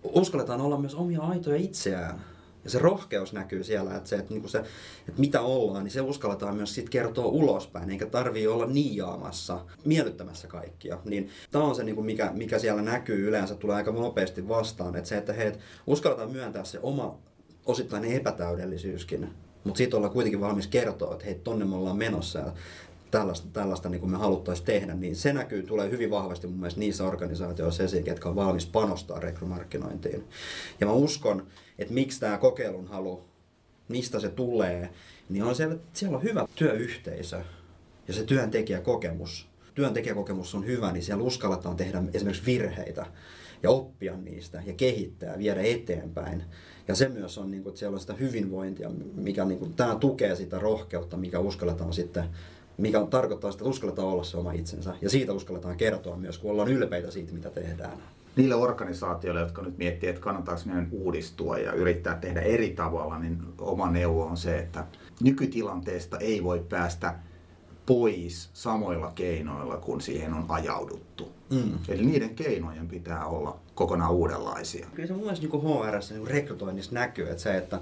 uskalletaan 0.04 0.62
olla 0.62 0.78
myös 0.78 0.96
omia 0.96 1.22
aitoja 1.22 1.58
itseään 1.58 2.22
ja 2.68 2.72
se 2.72 2.80
rohkeus 2.80 3.34
näkyy 3.34 3.64
siellä, 3.64 3.96
että, 3.96 4.10
se, 4.10 4.16
että, 4.16 4.34
niin 4.34 4.50
se, 4.50 4.58
että 5.08 5.20
mitä 5.22 5.42
ollaan, 5.42 5.84
niin 5.84 5.92
se 5.92 6.02
uskalletaan 6.02 6.56
myös 6.56 6.76
sit 6.76 6.90
kertoa 6.90 7.26
ulospäin, 7.26 7.90
eikä 7.90 8.06
tarvii 8.06 8.48
olla 8.48 8.66
niiaamassa, 8.66 9.66
miellyttämässä 9.86 10.48
kaikkia. 10.48 11.00
Niin 11.06 11.30
tämä 11.52 11.64
on 11.64 11.76
se, 11.76 11.84
niin 11.84 12.06
mikä, 12.06 12.32
mikä 12.34 12.60
siellä 12.60 12.82
näkyy 12.82 13.28
yleensä, 13.28 13.56
tulee 13.56 13.76
aika 13.76 13.92
nopeasti 13.92 14.48
vastaan, 14.48 14.96
että 14.96 15.10
se, 15.10 15.18
että 15.18 15.34
he, 15.34 15.56
uskalletaan 15.88 16.32
myöntää 16.32 16.64
se 16.64 16.80
oma 16.80 17.18
osittainen 17.66 18.12
epätäydellisyyskin, 18.12 19.30
mutta 19.64 19.78
siitä 19.78 19.98
ollaan 19.98 20.14
kuitenkin 20.14 20.42
valmis 20.42 20.68
kertoa, 20.68 21.14
että 21.14 21.26
hei, 21.26 21.36
tonne 21.36 21.66
me 21.66 21.76
ollaan 21.76 21.98
menossa 21.98 22.40
ja 22.40 22.54
tällaista, 23.12 23.48
tällaista 23.54 23.90
niin 23.90 24.00
kuin 24.00 24.12
me 24.12 24.18
haluttaisiin 24.18 24.66
tehdä, 24.66 24.94
niin 24.94 25.16
se 25.16 25.34
näkyy, 25.34 25.64
tulee 25.64 25.92
hyvin 25.92 26.10
vahvasti 26.10 26.48
mun 26.48 26.60
mielestä 26.60 26.80
niissä 26.80 27.04
organisaatioissa 27.04 27.84
esiin, 27.84 28.06
jotka 28.06 28.30
on 28.30 28.36
valmis 28.36 28.66
panostaa 28.66 29.20
rekrymarkkinointiin. 29.20 30.24
Ja 30.82 30.88
mä 30.88 30.94
uskon, 30.94 31.48
että 31.80 31.94
miksi 31.94 32.20
tämä 32.20 32.38
kokeilun 32.38 32.88
halu, 32.88 33.24
mistä 33.88 34.20
se 34.20 34.30
tulee, 34.30 34.90
niin 35.30 35.44
on 35.44 35.56
se, 35.56 35.64
että 35.64 36.00
siellä 36.00 36.18
on 36.18 36.24
hyvä 36.24 36.48
työyhteisö 36.56 37.42
ja 38.08 38.14
se 38.14 38.24
työntekijäkokemus. 38.24 39.48
Työntekijäkokemus 39.76 40.56
on 40.56 40.66
hyvä, 40.66 40.92
niin 40.92 41.04
siellä 41.04 41.24
uskalletaan 41.24 41.76
tehdä 41.76 42.04
esimerkiksi 42.14 42.46
virheitä 42.46 43.06
ja 43.64 43.70
oppia 43.70 44.18
niistä 44.18 44.64
ja 44.66 44.74
kehittää, 44.74 45.38
viedä 45.38 45.62
eteenpäin. 45.62 46.44
Ja 46.88 46.96
se 46.96 47.10
myös 47.10 47.38
on, 47.38 47.52
niin 47.52 47.64
kuin, 47.64 47.72
että 47.72 47.80
siellä 47.80 47.96
on 47.96 48.00
sitä 48.00 48.14
hyvinvointia, 48.14 48.90
mikä 49.16 49.46
niin 49.46 49.60
kuin, 49.60 49.74
tämä 49.74 49.96
tukee 49.96 50.36
sitä 50.36 50.60
rohkeutta, 50.60 51.18
mikä 51.18 51.40
uskalletaan 51.40 51.94
sitten 51.94 52.24
mikä 52.78 53.06
tarkoittaa 53.10 53.52
sitä, 53.52 53.62
että 53.62 53.70
uskalletaan 53.70 54.08
olla 54.08 54.24
se 54.24 54.38
oma 54.38 54.52
itsensä. 54.52 54.96
Ja 55.02 55.10
siitä 55.10 55.34
uskalletaan 55.34 55.78
kertoa 55.78 56.18
myös, 56.18 56.38
kun 56.38 56.52
ollaan 56.52 56.68
ylpeitä 56.68 57.12
siitä, 57.12 57.34
mitä 57.34 57.50
tehdään. 57.50 57.98
Niille 58.36 58.56
organisaatioille, 58.56 59.42
jotka 59.42 59.62
nyt 59.62 59.78
miettii, 59.78 60.10
että 60.10 60.22
kannattaako 60.22 60.62
meidän 60.66 60.88
uudistua 60.92 61.58
ja 61.58 61.74
yrittää 61.74 62.16
tehdä 62.16 62.42
eri 62.42 62.70
tavalla, 62.70 63.20
niin 63.20 63.38
oma 63.60 63.92
neuvo 63.92 64.26
on 64.26 64.38
se, 64.38 64.60
että 64.60 64.86
nykytilanteesta 65.22 66.18
ei 66.18 66.44
voi 66.44 66.66
päästä 66.70 67.16
pois 67.86 68.50
samoilla 68.54 69.12
keinoilla, 69.16 69.78
kun 69.78 70.02
siihen 70.02 70.34
on 70.34 70.46
ajauduttu. 70.50 71.32
Mm. 71.50 71.80
Eli 71.88 72.06
niiden 72.06 72.36
keinojen 72.36 72.88
pitää 72.88 73.26
olla 73.26 73.60
kokonaan 73.76 74.12
uudenlaisia. 74.12 74.88
Kyllä 74.94 75.08
se 75.08 75.14
mun 75.14 75.24
mielestä 75.24 75.48
niin 75.48 75.64
HR 75.64 76.14
niin 76.14 76.28
rekrytoinnissa 76.28 76.94
näkyy, 76.94 77.30
että 77.30 77.44
se, 77.44 77.58
että, 77.58 77.80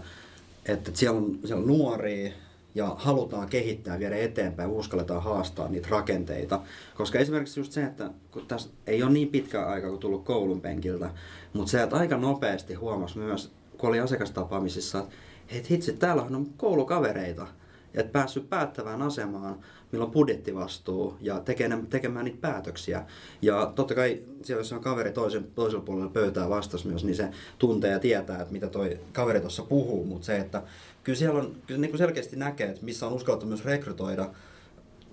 että 0.66 0.92
siellä, 0.94 1.18
on, 1.18 1.40
siellä 1.46 1.62
on 1.62 1.68
nuoria, 1.68 2.32
ja 2.76 2.96
halutaan 2.98 3.50
kehittää, 3.50 4.00
viedä 4.00 4.16
eteenpäin, 4.16 4.70
uskalletaan 4.70 5.24
haastaa 5.24 5.68
niitä 5.68 5.88
rakenteita. 5.92 6.62
Koska 6.96 7.20
esimerkiksi 7.20 7.60
just 7.60 7.72
se, 7.72 7.84
että 7.84 8.10
kun 8.32 8.48
tässä 8.48 8.70
ei 8.88 9.04
ole 9.04 9.12
niin 9.12 9.28
pitkä 9.28 9.66
aika 9.66 9.88
kuin 9.88 10.00
tullut 10.00 10.26
koulun 10.26 10.62
penkiltä, 10.62 11.10
mutta 11.54 11.72
se, 11.72 11.84
että 11.84 11.96
aika 11.96 12.18
nopeasti 12.18 12.74
huomasi 12.74 13.18
myös, 13.18 13.52
kun 13.78 13.90
oli 13.90 14.00
asiakastapaamisissa, 14.00 15.06
että 15.50 15.68
hitsi, 15.72 15.94
täällähän 15.94 16.36
on 16.36 16.48
koulukavereita, 16.58 17.48
että 17.94 18.12
päässyt 18.12 18.50
päättävään 18.50 19.02
asemaan, 19.02 19.60
milloin 19.92 20.12
budjettivastuu 20.12 21.18
ja 21.22 21.40
tekemään, 21.40 21.88
tekemään 21.88 22.26
niitä 22.26 22.42
päätöksiä. 22.42 23.06
Ja 23.42 23.72
totta 23.76 23.96
kai 23.96 24.20
siellä, 24.44 24.60
jos 24.60 24.74
on 24.74 24.82
kaveri 24.82 25.12
toisen, 25.12 25.48
toisella 25.56 25.86
puolella 25.86 26.10
pöytää 26.10 26.50
vastas 26.50 26.86
myös, 26.86 27.04
niin 27.04 27.16
se 27.16 27.30
tuntee 27.60 27.92
ja 27.92 28.00
tietää, 28.00 28.42
että 28.42 28.54
mitä 28.54 28.68
toi 28.68 29.00
kaveri 29.14 29.42
tuossa 29.42 29.64
puhuu, 29.64 30.06
mutta 30.06 30.26
se, 30.26 30.38
että 30.38 30.64
kyllä 31.06 31.18
siellä 31.20 31.40
on, 31.40 31.56
kyllä 31.68 31.82
niin 31.82 31.92
kuin 31.92 31.98
selkeästi 31.98 32.36
näkee, 32.36 32.68
että 32.68 32.86
missä 32.86 33.08
on 33.08 33.14
uskallettu 33.14 33.46
myös 33.46 33.66
rekrytoida 33.66 34.30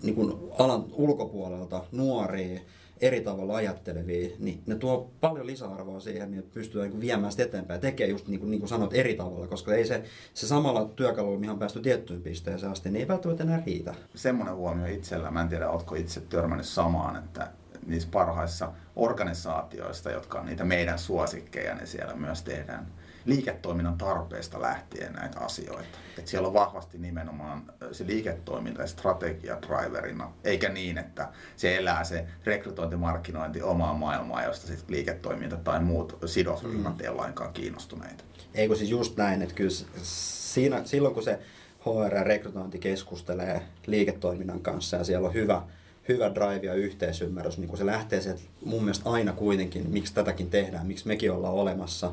niin 0.02 0.14
kuin 0.14 0.34
alan 0.58 0.84
ulkopuolelta 0.92 1.84
nuoria, 1.92 2.61
eri 3.00 3.20
tavalla 3.20 3.56
ajattelevia, 3.56 4.37
niin 4.38 4.62
ne 4.66 4.75
tuo 4.75 5.11
paljon 5.20 5.46
lisäarvoa 5.46 6.00
siihen, 6.00 6.30
niin 6.30 6.38
että 6.38 6.54
pystyy 6.54 6.88
niin 6.88 7.00
viemään 7.00 7.32
sitä 7.32 7.44
eteenpäin 7.44 7.78
ja 7.78 7.80
tekee 7.80 8.06
just 8.06 8.28
niin 8.28 8.40
kuin, 8.40 8.50
niin 8.50 8.61
kuin 8.61 8.68
sanot 8.68 8.94
eri 8.94 9.14
tavalla, 9.14 9.46
koska 9.46 9.75
ei 9.75 9.87
se, 9.87 10.04
se 10.34 10.46
samalla 10.46 10.84
työkalulla, 10.96 11.38
mihin 11.38 11.50
on 11.50 11.58
päästy 11.58 11.80
tiettyyn 11.80 12.22
pisteeseen 12.22 12.72
asti, 12.72 12.90
niin 12.90 13.00
ei 13.00 13.08
välttämättä 13.08 13.44
enää 13.44 13.62
riitä. 13.66 13.94
Semmoinen 14.14 14.56
huomio 14.56 14.87
itsellä, 14.87 15.30
mä 15.30 15.40
en 15.40 15.49
tiedä, 15.49 15.70
oletko 15.70 15.94
itse 15.94 16.20
törmännyt 16.20 16.66
samaan, 16.66 17.16
että 17.16 17.49
niissä 17.87 18.08
parhaissa 18.12 18.72
organisaatioista, 18.96 20.11
jotka 20.11 20.40
on 20.40 20.46
niitä 20.46 20.64
meidän 20.64 20.99
suosikkeja, 20.99 21.75
niin 21.75 21.87
siellä 21.87 22.14
myös 22.14 22.42
tehdään 22.42 22.87
liiketoiminnan 23.25 23.99
tarpeesta 23.99 24.61
lähtien 24.61 25.12
näitä 25.12 25.41
asioita. 25.41 25.99
Et 26.19 26.29
siellä 26.29 26.49
on 26.49 26.55
vahvasti 26.55 26.99
nimenomaan 26.99 27.73
se 27.93 28.07
liiketoiminta 28.07 28.81
ja 28.81 28.87
strategia 28.87 29.59
driverina, 29.62 30.33
eikä 30.45 30.69
niin, 30.69 30.99
että 30.99 31.29
se 31.57 31.76
elää 31.76 32.05
se 32.05 32.26
rekrytointimarkkinointi 32.45 33.62
omaa 33.62 33.95
maailmaa, 33.95 34.45
josta 34.45 34.67
sit 34.67 34.91
liiketoiminta 34.91 35.57
tai 35.57 35.81
muut 35.81 36.19
sidosryhmät 36.26 36.97
mm. 36.97 37.00
ei 37.00 37.09
ole 37.09 37.17
lainkaan 37.17 37.52
kiinnostuneita. 37.52 38.25
Eikö 38.55 38.76
siis 38.76 38.91
just 38.91 39.17
näin, 39.17 39.43
että 39.43 39.55
kyllä 39.55 39.71
siinä, 40.02 40.85
silloin 40.85 41.14
kun 41.14 41.23
se 41.23 41.38
HR-rekrytointi 41.81 42.79
keskustelee 42.79 43.62
liiketoiminnan 43.87 44.61
kanssa 44.61 44.97
ja 44.97 45.05
siellä 45.05 45.29
on 45.29 45.35
hyvä, 45.35 45.62
hyvä 46.09 46.35
drive 46.35 46.67
ja 46.67 46.75
yhteisymmärrys, 46.75 47.59
niin 47.59 47.69
kun 47.69 47.79
se 47.79 47.87
lähtee 47.87 48.21
se, 48.21 48.35
mun 48.64 48.83
mielestä 48.83 49.11
aina 49.11 49.33
kuitenkin, 49.33 49.91
miksi 49.91 50.14
tätäkin 50.14 50.50
tehdään, 50.50 50.87
miksi 50.87 51.09
mekin 51.09 51.33
ollaan 51.33 51.55
olemassa, 51.55 52.12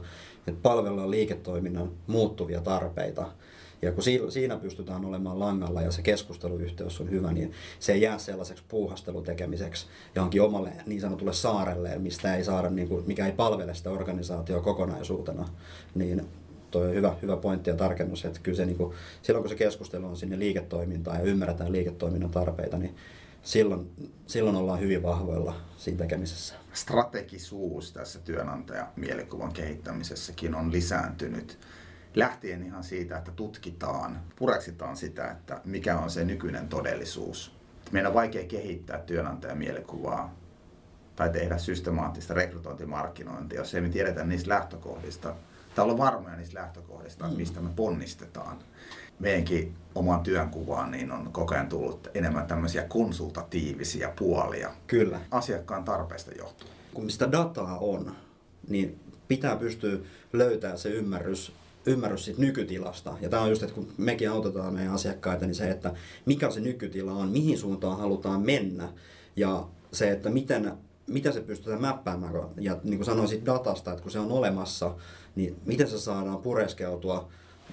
että 0.50 0.62
palvellaan 0.62 1.12
liiketoiminnan 1.12 1.92
muuttuvia 2.08 2.62
tarpeita. 2.62 3.26
Ja 3.82 3.92
kun 3.92 4.04
siinä 4.30 4.58
pystytään 4.58 5.06
olemaan 5.06 5.40
langalla 5.40 5.82
ja 5.82 5.92
se 5.92 6.02
keskusteluyhteys 6.02 7.02
on 7.02 7.10
hyvä, 7.12 7.34
niin 7.34 7.52
se 7.80 7.94
ei 7.94 8.02
jää 8.02 8.18
sellaiseksi 8.18 8.64
puuhastelutekemiseksi 8.68 9.88
johonkin 10.16 10.42
omalle 10.42 10.72
niin 10.86 11.02
sanotulle 11.02 11.34
saarelle, 11.34 11.98
mistä 11.98 12.36
ei 12.36 12.44
saada, 12.44 12.70
niin 12.70 12.88
kuin, 12.88 13.04
mikä 13.08 13.26
ei 13.26 13.32
palvele 13.32 13.74
sitä 13.76 13.90
organisaatio 13.90 14.62
kokonaisuutena. 14.62 15.50
Niin 15.96 16.28
toi 16.72 16.88
on 16.88 16.94
hyvä, 16.94 17.16
hyvä 17.22 17.38
pointti 17.38 17.70
ja 17.70 17.76
tarkennus, 17.76 18.26
että 18.26 18.40
kyllä 18.44 18.58
se, 18.58 18.66
niin 18.66 18.78
kuin, 18.78 18.94
silloin 19.22 19.44
kun 19.44 19.50
se 19.50 19.56
keskustelu 19.56 20.06
on 20.06 20.18
sinne 20.18 20.40
liiketoimintaan 20.40 21.18
ja 21.18 21.24
ymmärretään 21.24 21.72
liiketoiminnan 21.72 22.32
tarpeita, 22.32 22.78
niin 22.78 22.96
silloin, 23.44 23.92
silloin 24.28 24.56
ollaan 24.56 24.80
hyvin 24.80 25.04
vahvoilla 25.04 25.56
siinä 25.78 25.98
tekemisessä. 25.98 26.56
Strategisuus 26.74 27.94
tässä 27.94 28.20
työnantajamielikuvan 28.20 29.54
kehittämisessäkin 29.54 30.56
on 30.56 30.72
lisääntynyt. 30.72 31.60
lähtien 32.16 32.64
ihan 32.64 32.84
siitä, 32.84 33.18
että 33.18 33.32
tutkitaan, 33.32 34.20
pureksitaan 34.36 34.98
sitä, 34.98 35.32
että 35.32 35.62
mikä 35.66 35.98
on 35.98 36.10
se 36.10 36.26
nykyinen 36.26 36.68
todellisuus. 36.68 37.56
Meidän 37.92 38.10
on 38.10 38.16
vaikea 38.16 38.48
kehittää 38.48 39.00
työnantajan 39.00 39.58
mielikuvaa 39.58 40.36
tai 41.16 41.30
tehdä 41.30 41.58
systemaattista 41.58 42.34
rekrytointimarkkinointia, 42.34 43.60
jos 43.60 43.76
ei 43.76 43.82
me 43.82 43.90
tiedetä 43.90 44.24
niistä 44.24 44.50
lähtökohdista, 44.50 45.36
tai 45.76 45.86
olla 45.86 45.98
varmoja 45.98 46.36
niistä 46.36 46.60
lähtökohdista, 46.60 47.28
mm. 47.28 47.36
mistä 47.36 47.60
me 47.60 47.70
ponnistetaan. 47.76 48.60
Meidänkin 49.20 49.76
omaan 49.96 50.24
työnkuvaan 50.24 50.92
niin 50.92 51.12
on 51.12 51.30
koko 51.32 51.54
ajan 51.54 51.70
tullut 51.70 52.08
enemmän 52.14 52.48
tämmöisiä 52.48 52.84
konsultatiivisia 52.84 54.14
puolia. 54.20 54.72
Kyllä. 54.88 55.22
Asiakkaan 55.32 55.84
tarpeista 55.84 56.32
johtuu. 56.38 56.70
Kun 56.94 57.10
sitä 57.10 57.32
dataa 57.32 57.78
on, 57.78 58.16
niin 58.70 59.00
pitää 59.28 59.56
pystyä 59.56 59.98
löytämään 60.34 60.78
se 60.78 60.90
ymmärrys 60.90 61.52
ymmärrys 61.86 62.26
siitä 62.26 62.42
nykytilasta. 62.42 63.14
Ja 63.22 63.30
tämä 63.30 63.42
on 63.42 63.50
just, 63.50 63.64
että 63.64 63.76
kun 63.76 63.88
mekin 63.98 64.30
autetaan 64.30 64.74
meidän 64.74 64.94
asiakkaita, 64.94 65.46
niin 65.46 65.56
se, 65.56 65.70
että 65.70 65.94
mikä 66.26 66.50
se 66.50 66.60
nykytila 66.60 67.14
on, 67.14 67.30
mihin 67.30 67.58
suuntaan 67.58 67.98
halutaan 67.98 68.42
mennä. 68.42 68.90
Ja 69.36 69.68
se, 69.92 70.12
että 70.12 70.30
miten, 70.30 70.72
miten 71.08 71.34
se 71.34 71.42
pystytään 71.42 71.82
mäppäämään. 71.82 72.34
Ja 72.60 72.78
niin 72.84 72.98
kuin 72.98 73.06
sanoin 73.06 73.28
siitä 73.28 73.46
datasta, 73.46 73.92
että 73.92 74.04
kun 74.04 74.12
se 74.12 74.20
on 74.20 74.32
olemassa, 74.32 74.96
niin 75.36 75.56
miten 75.66 75.88
se 75.88 76.00
saadaan 76.00 76.38
pureskeutua 76.38 77.30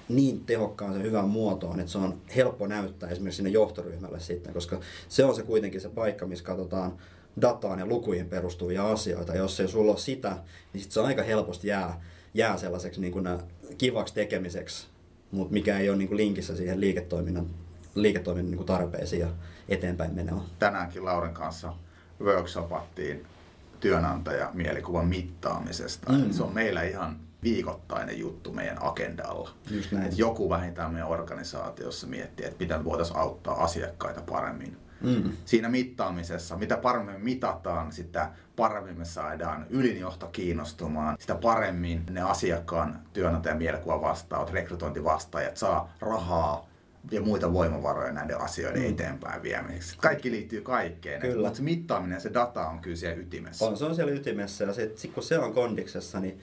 niin 0.09 0.45
tehokkaaseen 0.45 1.03
hyvään 1.03 1.29
muotoon, 1.29 1.79
että 1.79 1.91
se 1.91 1.97
on 1.97 2.21
helppo 2.35 2.67
näyttää 2.67 3.09
esimerkiksi 3.09 3.37
sinne 3.37 3.49
johtoryhmälle 3.49 4.19
sitten, 4.19 4.53
koska 4.53 4.79
se 5.09 5.25
on 5.25 5.35
se 5.35 5.43
kuitenkin 5.43 5.81
se 5.81 5.89
paikka, 5.89 6.25
missä 6.25 6.45
katsotaan 6.45 6.97
dataan 7.41 7.79
ja 7.79 7.85
lukuihin 7.85 8.29
perustuvia 8.29 8.91
asioita. 8.91 9.35
Jos 9.35 9.59
ei 9.59 9.67
sulla 9.67 9.91
ole 9.91 9.99
sitä, 9.99 10.37
niin 10.73 10.81
sit 10.81 10.91
se 10.91 11.01
aika 11.01 11.23
helposti 11.23 11.67
jää, 11.67 12.01
jää 12.33 12.57
sellaiseksi 12.57 13.01
niin 13.01 13.13
kuin 13.13 13.27
kivaksi 13.77 14.13
tekemiseksi, 14.13 14.87
mutta 15.31 15.53
mikä 15.53 15.79
ei 15.79 15.89
ole 15.89 15.97
niin 15.97 16.07
kuin 16.07 16.17
linkissä 16.17 16.55
siihen 16.55 16.79
liiketoiminnan, 16.79 17.47
liiketoiminnan 17.95 18.51
niin 18.51 18.57
kuin 18.57 18.67
tarpeisiin 18.67 19.19
ja 19.19 19.27
eteenpäin 19.69 20.15
menoa. 20.15 20.45
Tänäänkin 20.59 21.05
Lauren 21.05 21.33
kanssa 21.33 21.73
workshopattiin 22.21 23.25
työnantaja 23.79 24.51
mielikuvan 24.53 25.07
mittaamisesta. 25.07 26.13
Mm. 26.13 26.31
Se 26.31 26.43
on 26.43 26.53
meillä 26.53 26.83
ihan 26.83 27.26
viikoittainen 27.43 28.19
juttu 28.19 28.53
meidän 28.53 28.77
agendalla. 28.83 29.49
Just 29.71 29.91
näin. 29.91 30.07
Et 30.07 30.17
joku 30.17 30.49
vähintään 30.49 30.91
meidän 30.91 31.09
organisaatiossa 31.09 32.07
miettii, 32.07 32.45
että 32.45 32.63
miten 32.63 32.83
voitaisiin 32.83 33.17
auttaa 33.17 33.63
asiakkaita 33.63 34.21
paremmin. 34.21 34.77
Mm. 35.01 35.31
Siinä 35.45 35.69
mittaamisessa, 35.69 36.57
mitä 36.57 36.77
paremmin 36.77 37.21
mitataan, 37.21 37.91
sitä 37.91 38.31
paremmin 38.55 38.97
me 38.97 39.05
saadaan 39.05 39.65
ylinjohto 39.69 40.27
kiinnostumaan, 40.27 41.15
sitä 41.19 41.35
paremmin 41.35 42.03
ne 42.09 42.21
asiakkaan 42.21 43.01
työnantajan 43.13 43.57
mielikuva 43.57 44.01
vastaavat, 44.01 44.49
rekrytointivastaajat 44.49 45.57
saa 45.57 45.93
rahaa 45.99 46.67
ja 47.11 47.21
muita 47.21 47.53
voimavaroja 47.53 48.11
näiden 48.11 48.41
asioiden 48.41 48.81
mm. 48.81 48.89
eteenpäin 48.89 49.43
viemiseksi. 49.43 49.97
Kaikki 49.97 50.31
liittyy 50.31 50.61
kaikkeen, 50.61 51.21
Kyllä. 51.21 51.43
mutta 51.43 51.57
se 51.57 51.63
mittaaminen, 51.63 52.21
se 52.21 52.33
data 52.33 52.67
on 52.67 52.79
kyllä 52.79 52.95
siellä 52.95 53.21
ytimessä. 53.21 53.65
On, 53.65 53.77
se 53.77 53.85
on 53.85 53.95
siellä 53.95 54.13
ytimessä 54.13 54.63
ja 54.63 54.73
sit, 54.73 54.97
sit 54.97 55.13
kun 55.13 55.23
se 55.23 55.39
on 55.39 55.53
kondiksessa, 55.53 56.19
niin 56.19 56.39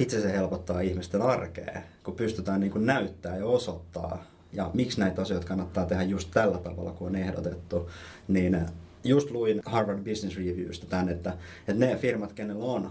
vitsi 0.00 0.20
se 0.20 0.32
helpottaa 0.32 0.80
ihmisten 0.80 1.22
arkea, 1.22 1.82
kun 2.04 2.14
pystytään 2.14 2.60
niin 2.60 2.72
kuin 2.72 2.86
näyttää 2.86 3.36
ja 3.36 3.46
osoittaa 3.46 4.24
ja 4.52 4.70
miksi 4.74 5.00
näitä 5.00 5.22
asioita 5.22 5.46
kannattaa 5.46 5.86
tehdä 5.86 6.02
just 6.02 6.30
tällä 6.34 6.58
tavalla, 6.58 6.92
kun 6.92 7.06
on 7.08 7.16
ehdotettu, 7.16 7.90
niin 8.28 8.66
just 9.04 9.30
luin 9.30 9.60
Harvard 9.66 9.98
Business 9.98 10.36
Reviewstä 10.36 10.86
tämän, 10.86 11.08
että, 11.08 11.32
että 11.68 11.86
ne 11.86 11.96
firmat, 11.96 12.32
kenellä 12.32 12.64
on 12.64 12.90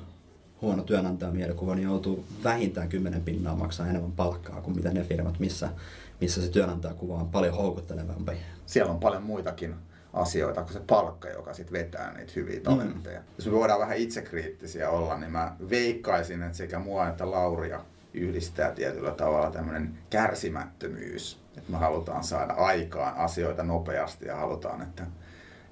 huono 0.62 0.84
työnantajamielikuva, 0.84 1.76
niin 1.76 1.84
joutuu 1.84 2.26
vähintään 2.44 2.90
10 2.90 3.22
pinnaa 3.22 3.56
maksaa 3.56 3.88
enemmän 3.88 4.12
palkkaa 4.12 4.62
kuin 4.62 4.76
mitä 4.76 4.92
ne 4.94 5.04
firmat, 5.04 5.40
missä, 5.40 5.70
missä 6.22 6.42
se 6.42 6.50
työnantajakuva 6.50 7.16
on 7.16 7.30
paljon 7.30 7.56
houkuttelevampi. 7.56 8.32
Siellä 8.66 8.92
on 8.92 9.00
paljon 9.00 9.24
muitakin 9.24 9.76
asioita 10.14 10.62
kuin 10.62 10.74
se 10.74 10.82
palkka, 10.88 11.30
joka 11.30 11.54
sitten 11.54 11.74
vetää 11.74 12.14
niitä 12.14 12.34
hyviä 12.36 12.60
talentteja. 12.60 13.20
Mm. 13.20 13.26
Jos 13.38 13.46
me 13.46 13.52
voidaan 13.52 13.80
vähän 13.80 13.98
itsekriittisiä 13.98 14.90
olla, 14.90 15.18
niin 15.18 15.32
mä 15.32 15.56
veikkaisin, 15.70 16.44
että 16.44 16.58
sekä 16.58 16.80
mua 16.80 17.08
että 17.08 17.32
Lauria 17.32 17.82
yhdistää 18.14 18.72
tietyllä 18.72 19.12
tavalla 19.12 19.52
tämmöinen 19.52 19.98
kärsimättömyys. 20.10 21.40
Että 21.58 21.72
me 21.72 21.78
halutaan 21.78 22.24
saada 22.24 22.54
aikaan 22.54 23.16
asioita 23.16 23.64
nopeasti 23.64 24.26
ja 24.26 24.36
halutaan, 24.36 24.82
että, 24.82 25.04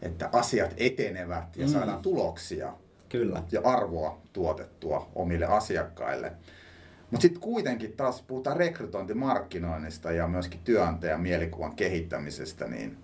että 0.02 0.30
asiat 0.32 0.74
etenevät 0.78 1.58
ja 1.58 1.66
mm. 1.66 1.72
saadaan 1.74 2.02
tuloksia 2.02 2.74
Kyllä. 3.10 3.44
ja 3.52 3.62
arvoa 3.64 4.22
tuotettua 4.34 5.10
omille 5.16 5.46
asiakkaille. 5.46 6.32
Mutta 7.12 7.22
sitten 7.22 7.42
kuitenkin 7.42 7.94
taas 7.94 8.22
puhutaan 8.22 8.58
rekrytointimarkkinoinnista 8.58 10.12
ja 10.12 10.28
myöskin 10.28 10.60
työnantajan 10.64 11.22
mielikuvan 11.22 11.76
kehittämisestä, 11.76 12.68
niin 12.68 12.98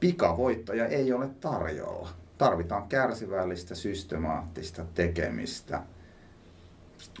pikavoittoja 0.00 0.86
ei 0.86 1.12
ole 1.12 1.28
tarjolla. 1.40 2.08
Tarvitaan 2.38 2.88
kärsivällistä, 2.88 3.74
systemaattista 3.74 4.84
tekemistä. 4.94 5.82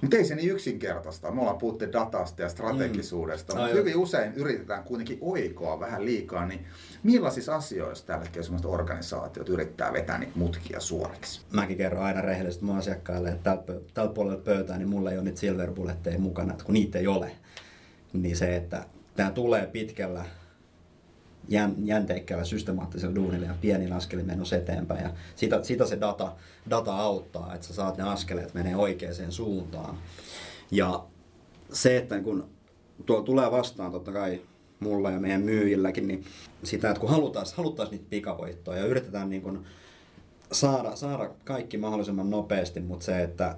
Mutta 0.02 0.16
ei 0.16 0.24
se 0.24 0.34
niin 0.34 0.50
yksinkertaista. 0.50 1.30
Me 1.30 1.40
ollaan 1.40 1.58
puhuttu 1.58 1.84
datasta 1.92 2.42
ja 2.42 2.48
strategisuudesta, 2.48 3.54
mm. 3.54 3.60
mutta 3.60 3.74
hyvin 3.74 3.96
usein 3.96 4.34
yritetään 4.34 4.84
kuitenkin 4.84 5.18
oikoa 5.20 5.80
vähän 5.80 6.04
liikaa. 6.04 6.46
Niin 6.46 6.66
millaisissa 7.02 7.56
asioissa 7.56 8.06
tällä 8.06 8.22
hetkellä 8.22 8.44
sellaiset 8.44 8.70
organisaatiot 8.70 9.48
yrittää 9.48 9.92
vetää 9.92 10.18
niitä 10.18 10.32
mutkia 10.34 10.80
suoriksi? 10.80 11.40
Mäkin 11.52 11.76
kerron 11.76 12.04
aina 12.04 12.20
rehellisesti 12.20 12.64
mun 12.64 12.76
asiakkaille, 12.76 13.28
että 13.28 13.56
tällä, 13.66 13.80
tällä 13.94 14.12
puolella 14.12 14.40
pöytää 14.44 14.78
niin 14.78 14.88
mulla 14.88 15.10
ei 15.10 15.16
ole 15.16 15.24
niitä 15.24 15.40
silver 15.40 15.70
mukana, 16.18 16.52
että 16.52 16.64
kun 16.64 16.74
niitä 16.74 16.98
ei 16.98 17.06
ole. 17.06 17.32
Niin 18.12 18.36
se, 18.36 18.56
että 18.56 18.84
tämä 19.16 19.30
tulee 19.30 19.66
pitkällä 19.66 20.24
jän, 21.50 21.74
jänteikkäällä 21.84 22.44
systemaattisella 22.44 23.14
duunilla 23.14 23.46
ja 23.46 23.54
pienillä 23.60 23.94
askelin 23.94 24.26
menossa 24.26 24.56
eteenpäin. 24.56 25.02
Ja 25.02 25.10
sitä, 25.36 25.62
sitä 25.62 25.86
se 25.86 26.00
data, 26.00 26.32
data 26.70 26.96
auttaa, 26.96 27.54
että 27.54 27.66
sä 27.66 27.74
saat 27.74 27.96
ne 27.96 28.04
askeleet 28.04 28.54
menee 28.54 28.76
oikeaan 28.76 29.32
suuntaan. 29.32 29.98
Ja 30.70 31.04
se, 31.72 31.96
että 31.96 32.20
kun 32.20 32.48
tuo 33.06 33.22
tulee 33.22 33.50
vastaan 33.50 33.92
totta 33.92 34.12
kai 34.12 34.40
mulla 34.80 35.10
ja 35.10 35.20
meidän 35.20 35.42
myyjilläkin, 35.42 36.08
niin 36.08 36.24
sitä, 36.62 36.90
että 36.90 37.00
kun 37.00 37.10
halutaan, 37.10 37.46
halutaan 37.54 37.88
niitä 37.90 38.06
pikavoittoja 38.10 38.78
ja 38.80 38.86
yritetään 38.86 39.30
niin 39.30 39.42
kuin 39.42 39.64
saada, 40.52 40.96
saada 40.96 41.30
kaikki 41.44 41.78
mahdollisimman 41.78 42.30
nopeasti, 42.30 42.80
mutta 42.80 43.04
se, 43.04 43.22
että 43.22 43.56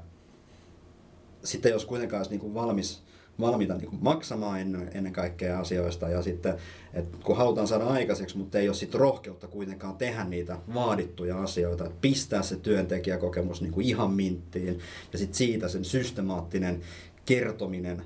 sitten 1.45 1.73
jos 1.73 1.85
kuitenkaan 1.85 2.19
olisi 2.19 2.31
niin 2.31 2.41
kuin 2.41 2.55
valmis 2.55 3.03
valmiita 3.41 3.75
niin 3.75 3.99
maksamaan 4.01 4.61
ennen, 4.61 4.91
ennen 4.95 5.13
kaikkea 5.13 5.61
asioista. 5.61 6.09
Ja 6.09 6.23
sitten, 6.23 6.55
että 6.95 7.19
kun 7.25 7.37
halutaan 7.37 7.69
saada 7.69 7.85
aikaiseksi, 7.85 8.39
mutta 8.39 8.59
ei 8.59 8.69
ole 8.69 8.75
sitten 8.75 9.01
rohkeutta 9.01 9.47
kuitenkaan 9.47 9.97
tehdä 9.97 10.25
niitä 10.25 10.59
vaadittuja 10.75 11.43
asioita, 11.43 11.85
että 11.85 11.99
pistää 12.01 12.43
se 12.43 12.57
työntekijäkokemus 12.57 13.63
niin 13.63 13.73
kuin 13.73 13.87
ihan 13.87 14.11
minttiin 14.11 14.79
ja 15.13 15.19
sitten 15.19 15.37
siitä 15.37 15.69
sen 15.69 15.85
systemaattinen 15.85 16.81
kertominen 17.27 18.03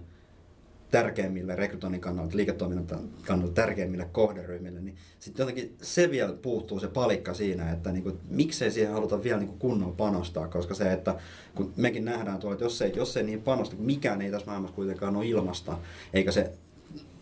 tärkeimmille 0.97 1.57
rekrytoinnin 1.57 2.01
kannalta, 2.01 2.37
liiketoiminnan 2.37 2.87
kannalta 3.27 3.55
tärkeimmille 3.55 4.09
kohderyhmille, 4.13 4.81
niin 4.81 4.97
sitten 5.19 5.43
jotenkin 5.43 5.75
se 5.83 6.11
vielä 6.11 6.33
puuttuu 6.33 6.81
se 6.81 6.89
palikka 6.89 7.35
siinä, 7.35 7.73
että 7.73 7.93
niin 7.93 8.03
kuin, 8.03 8.19
miksei 8.29 8.71
siihen 8.71 8.93
haluta 8.93 9.23
vielä 9.23 9.39
niin 9.39 9.49
kuin 9.49 9.59
kunnolla 9.59 9.95
panostaa, 9.97 10.49
koska 10.49 10.75
se, 10.75 10.93
että 10.93 11.15
kun 11.55 11.73
mekin 11.77 12.05
nähdään 12.05 12.39
tuolla, 12.39 12.55
että 12.55 12.65
jos 12.65 12.83
ei, 12.83 12.93
jos 12.97 13.17
ei 13.17 13.23
niihin 13.23 13.43
panosta, 13.43 13.77
mikään 13.79 14.23
ei 14.23 14.31
tässä 14.31 14.47
maailmassa 14.47 14.77
kuitenkaan 14.77 15.17
ole 15.17 15.27
ilmasta, 15.27 15.79
eikä 16.13 16.33
se 16.33 16.53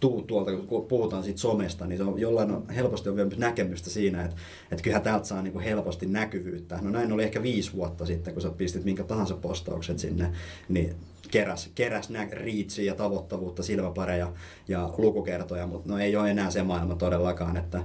tuu 0.01 0.23
tuolta, 0.23 0.57
kun 0.57 0.87
puhutaan 0.87 1.25
siitä 1.25 1.41
somesta, 1.41 1.87
niin 1.87 1.99
se 1.99 2.05
on 2.05 2.19
jollain 2.19 2.51
on 2.51 2.69
helposti 2.69 3.09
on 3.09 3.17
vielä 3.17 3.31
näkemystä 3.37 3.91
siinä, 3.91 4.25
että, 4.25 4.37
että 4.71 4.83
kyllähän 4.83 5.03
täältä 5.03 5.25
saa 5.25 5.43
niin 5.43 5.53
kuin 5.53 5.65
helposti 5.65 6.07
näkyvyyttä. 6.07 6.79
No 6.83 6.91
näin 6.91 7.13
oli 7.13 7.23
ehkä 7.23 7.43
viisi 7.43 7.73
vuotta 7.73 8.07
sitten, 8.07 8.35
kun 8.35 8.43
sä 8.43 8.51
pistit 8.51 8.85
minkä 8.85 9.05
tahansa 9.05 9.35
postaukset 9.35 9.99
sinne, 9.99 10.33
niin 10.69 10.97
keräs, 11.35 11.71
keräs 11.75 12.11
nä- 12.11 12.29
riitsiä 12.31 12.85
ja 12.85 12.95
tavoittavuutta, 12.95 13.63
silmäpareja 13.63 14.33
ja 14.69 14.91
lukukertoja, 14.99 15.67
mutta 15.67 15.89
no 15.89 15.99
ei 15.99 16.17
ole 16.17 16.31
enää 16.31 16.51
se 16.51 16.63
maailma 16.63 16.95
todellakaan, 16.95 17.57
että 17.57 17.83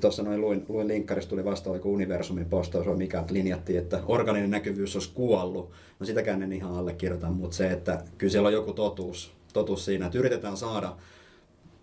tuossa 0.00 0.22
noin 0.22 0.40
luin, 0.40 0.64
luin 0.68 0.88
linkkarista 0.88 1.30
tuli 1.30 1.44
vasta, 1.44 1.70
oliko 1.70 1.88
Universumin 1.88 2.46
postaus 2.46 2.86
vai 2.86 2.96
mikä, 2.96 3.20
että 3.20 3.34
linjattiin, 3.34 3.78
että 3.78 4.00
organinen 4.06 4.50
näkyvyys 4.50 4.96
olisi 4.96 5.10
kuollut. 5.14 5.70
No 6.00 6.06
sitäkään 6.06 6.42
en 6.42 6.52
ihan 6.52 6.74
allekirjoita, 6.74 7.30
mutta 7.30 7.56
se, 7.56 7.70
että 7.70 8.02
kyllä 8.18 8.30
siellä 8.30 8.46
on 8.46 8.52
joku 8.52 8.72
totuus, 8.72 9.32
totuus 9.52 9.84
siinä, 9.84 10.06
että 10.06 10.18
yritetään 10.18 10.56
saada 10.56 10.96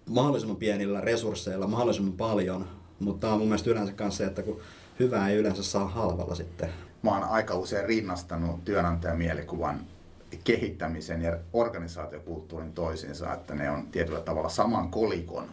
mahdollisimman 0.09 0.57
pienillä 0.57 1.01
resursseilla 1.01 1.67
mahdollisimman 1.67 2.13
paljon, 2.13 2.67
mutta 2.99 3.21
tämä 3.21 3.33
on 3.33 3.39
mun 3.39 3.47
mielestä 3.47 3.69
yleensä 3.69 3.93
kanssa 3.93 4.17
se, 4.17 4.25
että 4.25 4.43
kun 4.43 4.59
hyvää 4.99 5.29
ei 5.29 5.37
yleensä 5.37 5.63
saa 5.63 5.87
halvalla 5.87 6.35
sitten. 6.35 6.69
Mä 7.03 7.11
oon 7.11 7.23
aika 7.23 7.55
usein 7.55 7.85
rinnastanut 7.85 8.65
työnantajan 8.65 9.17
mielikuvan 9.17 9.79
kehittämisen 10.43 11.21
ja 11.21 11.37
organisaatiokulttuurin 11.53 12.73
toisiinsa, 12.73 13.33
että 13.33 13.55
ne 13.55 13.71
on 13.71 13.87
tietyllä 13.87 14.19
tavalla 14.19 14.49
saman 14.49 14.91
kolikon 14.91 15.49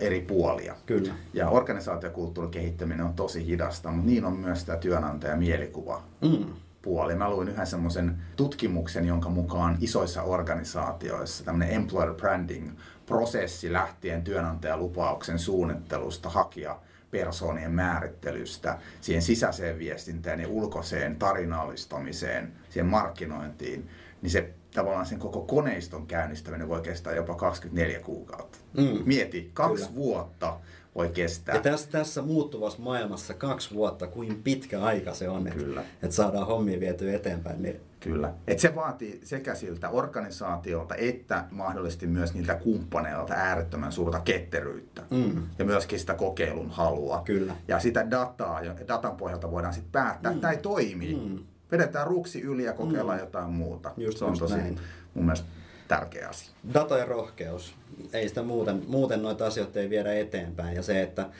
eri 0.00 0.20
puolia. 0.20 0.74
Kyllä. 0.86 1.14
Ja 1.34 1.48
organisaatiokulttuurin 1.48 2.50
kehittäminen 2.50 3.06
on 3.06 3.14
tosi 3.14 3.46
hidasta, 3.46 3.90
mutta 3.90 4.06
niin 4.06 4.24
on 4.24 4.36
myös 4.36 4.64
tämä 4.64 4.78
työnantajan 4.78 5.38
mielikuva. 5.38 6.02
Mm. 6.20 6.44
puoli. 6.82 7.14
Mä 7.14 7.30
luin 7.30 7.48
yhden 7.48 7.66
semmoisen 7.66 8.18
tutkimuksen, 8.36 9.04
jonka 9.04 9.28
mukaan 9.28 9.76
isoissa 9.80 10.22
organisaatioissa 10.22 11.44
tämmöinen 11.44 11.74
employer 11.74 12.14
branding 12.14 12.70
prosessi 13.06 13.72
lähtien 13.72 14.24
työnantajalupauksen 14.24 15.38
suunnittelusta, 15.38 16.28
hakija 16.30 16.78
persoonien 17.10 17.72
määrittelystä, 17.72 18.78
siihen 19.00 19.22
sisäiseen 19.22 19.78
viestintään 19.78 20.40
ja 20.40 20.48
ulkoiseen 20.48 21.16
tarinallistamiseen, 21.16 22.52
siihen 22.70 22.86
markkinointiin, 22.86 23.88
niin 24.22 24.30
se 24.30 24.54
tavallaan 24.74 25.06
sen 25.06 25.18
koko 25.18 25.40
koneiston 25.40 26.06
käynnistäminen 26.06 26.68
voi 26.68 26.80
kestää 26.80 27.14
jopa 27.14 27.34
24 27.34 28.00
kuukautta. 28.00 28.58
Mm. 28.76 29.02
Mieti, 29.04 29.50
kaksi 29.54 29.84
Kyllä. 29.84 29.94
vuotta 29.94 30.60
voi 30.98 31.08
kestää. 31.08 31.54
Ja 31.54 31.60
tässä, 31.60 31.90
tässä 31.90 32.22
muuttuvassa 32.22 32.82
maailmassa 32.82 33.34
kaksi 33.34 33.74
vuotta, 33.74 34.06
kuin 34.06 34.42
pitkä 34.42 34.82
aika 34.82 35.14
se 35.14 35.28
on, 35.28 35.46
että, 35.46 35.80
että 36.02 36.16
saadaan 36.16 36.46
hommia 36.46 36.80
viety 36.80 37.14
eteenpäin. 37.14 37.62
Niin... 37.62 37.80
Kyllä. 38.00 38.32
Et 38.46 38.58
se 38.58 38.74
vaatii 38.74 39.20
sekä 39.24 39.54
siltä 39.54 39.88
organisaatiolta 39.88 40.94
että 40.94 41.44
mahdollisesti 41.50 42.06
myös 42.06 42.34
niiltä 42.34 42.54
kumppaneilta 42.54 43.34
äärettömän 43.34 43.92
suurta 43.92 44.20
ketteryyttä. 44.20 45.02
Mm. 45.10 45.42
Ja 45.58 45.64
myöskin 45.64 46.00
sitä 46.00 46.14
kokeilun 46.14 46.70
halua. 46.70 47.22
Kyllä. 47.24 47.56
Ja 47.68 47.80
sitä 47.80 48.10
dataa, 48.10 48.62
ja 48.62 48.74
datan 48.88 49.16
pohjalta 49.16 49.50
voidaan 49.50 49.74
sitten 49.74 49.92
päättää, 49.92 50.32
mm. 50.32 50.36
että 50.36 50.40
tämä 50.40 50.52
ei 50.52 50.58
toimi. 50.58 51.14
Mm. 51.14 51.38
Vedetään 51.72 52.06
ruksi 52.06 52.40
yli 52.40 52.64
ja 52.64 52.72
kokeillaan 52.72 53.18
mm. 53.18 53.24
jotain 53.24 53.50
muuta. 53.50 53.92
Just, 53.96 54.18
se 54.18 54.24
on 54.24 54.38
tosi 54.38 54.56
näin. 54.56 54.78
mun 55.14 55.24
mielestä 55.24 55.46
tärkeä 55.88 56.28
asia. 56.28 56.50
Data 56.74 56.98
ja 56.98 57.04
rohkeus. 57.04 57.74
Ei 58.12 58.28
sitä 58.28 58.42
muuten, 58.42 58.82
muuten 58.86 59.22
noita 59.22 59.46
asioita 59.46 59.80
ei 59.80 59.90
viedä 59.90 60.14
eteenpäin. 60.14 60.76
Ja 60.76 60.82
se, 60.82 61.02
että 61.02 61.30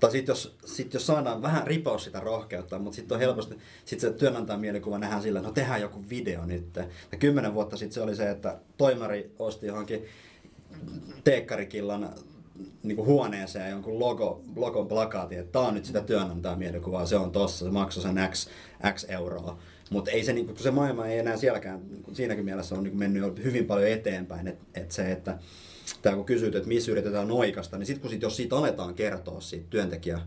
tai 0.00 0.10
sitten 0.10 0.32
jos, 0.32 0.56
sit 0.64 0.94
jos 0.94 1.06
saadaan 1.06 1.42
vähän 1.42 1.66
ripaus 1.66 2.04
sitä 2.04 2.20
rohkeutta, 2.20 2.78
mutta 2.78 2.96
sitten 2.96 3.14
on 3.14 3.20
helposti, 3.20 3.58
sitten 3.84 4.10
se 4.10 4.16
työnantajan 4.16 4.60
mielikuva 4.60 4.98
nähdään 4.98 5.22
sillä, 5.22 5.38
että 5.38 5.48
no 5.48 5.54
tehdään 5.54 5.80
joku 5.80 6.04
video 6.10 6.46
nyt. 6.46 6.76
Ja 7.12 7.18
kymmenen 7.18 7.54
vuotta 7.54 7.76
sitten 7.76 7.94
se 7.94 8.02
oli 8.02 8.16
se, 8.16 8.30
että 8.30 8.58
toimari 8.76 9.34
osti 9.38 9.66
johonkin 9.66 10.04
teekkarikillan 11.24 12.14
niin 12.82 12.96
kuin 12.96 13.06
huoneeseen 13.06 13.70
jonkun 13.70 13.98
logo, 13.98 14.42
logon 14.56 14.88
plakaatin, 14.88 15.38
että 15.38 15.52
tämä 15.52 15.66
on 15.66 15.74
nyt 15.74 15.84
sitä 15.84 16.00
työnantajan 16.00 16.58
mielikuvaa, 16.58 17.06
se 17.06 17.16
on 17.16 17.32
tossa, 17.32 17.64
se 17.64 17.70
maksoi 17.70 18.02
sen 18.02 18.28
X, 18.30 18.48
X 18.94 19.06
euroa. 19.08 19.58
Mutta 19.90 20.10
ei 20.10 20.24
se, 20.24 20.32
niin 20.32 20.46
kun 20.46 20.56
se 20.58 20.70
maailma 20.70 21.06
ei 21.06 21.18
enää 21.18 21.36
sielläkään, 21.36 21.80
siinäkin 22.12 22.44
mielessä 22.44 22.74
on 22.74 22.84
niin 22.84 22.98
mennyt 22.98 23.44
hyvin 23.44 23.66
paljon 23.66 23.88
eteenpäin, 23.88 24.48
että 24.48 24.80
et 24.80 24.92
se, 24.92 25.12
että 25.12 25.38
tämä 26.02 26.16
kun 26.16 26.24
kysyt, 26.24 26.54
että 26.54 26.68
missä 26.68 26.92
yritetään 26.92 27.28
noikasta, 27.28 27.78
niin 27.78 27.86
sitten 27.86 28.00
kun 28.00 28.10
sit, 28.10 28.22
jos 28.22 28.36
siitä 28.36 28.56
aletaan 28.56 28.94
kertoa 28.94 29.40
siitä 29.40 29.66
työntekijä 29.70 30.20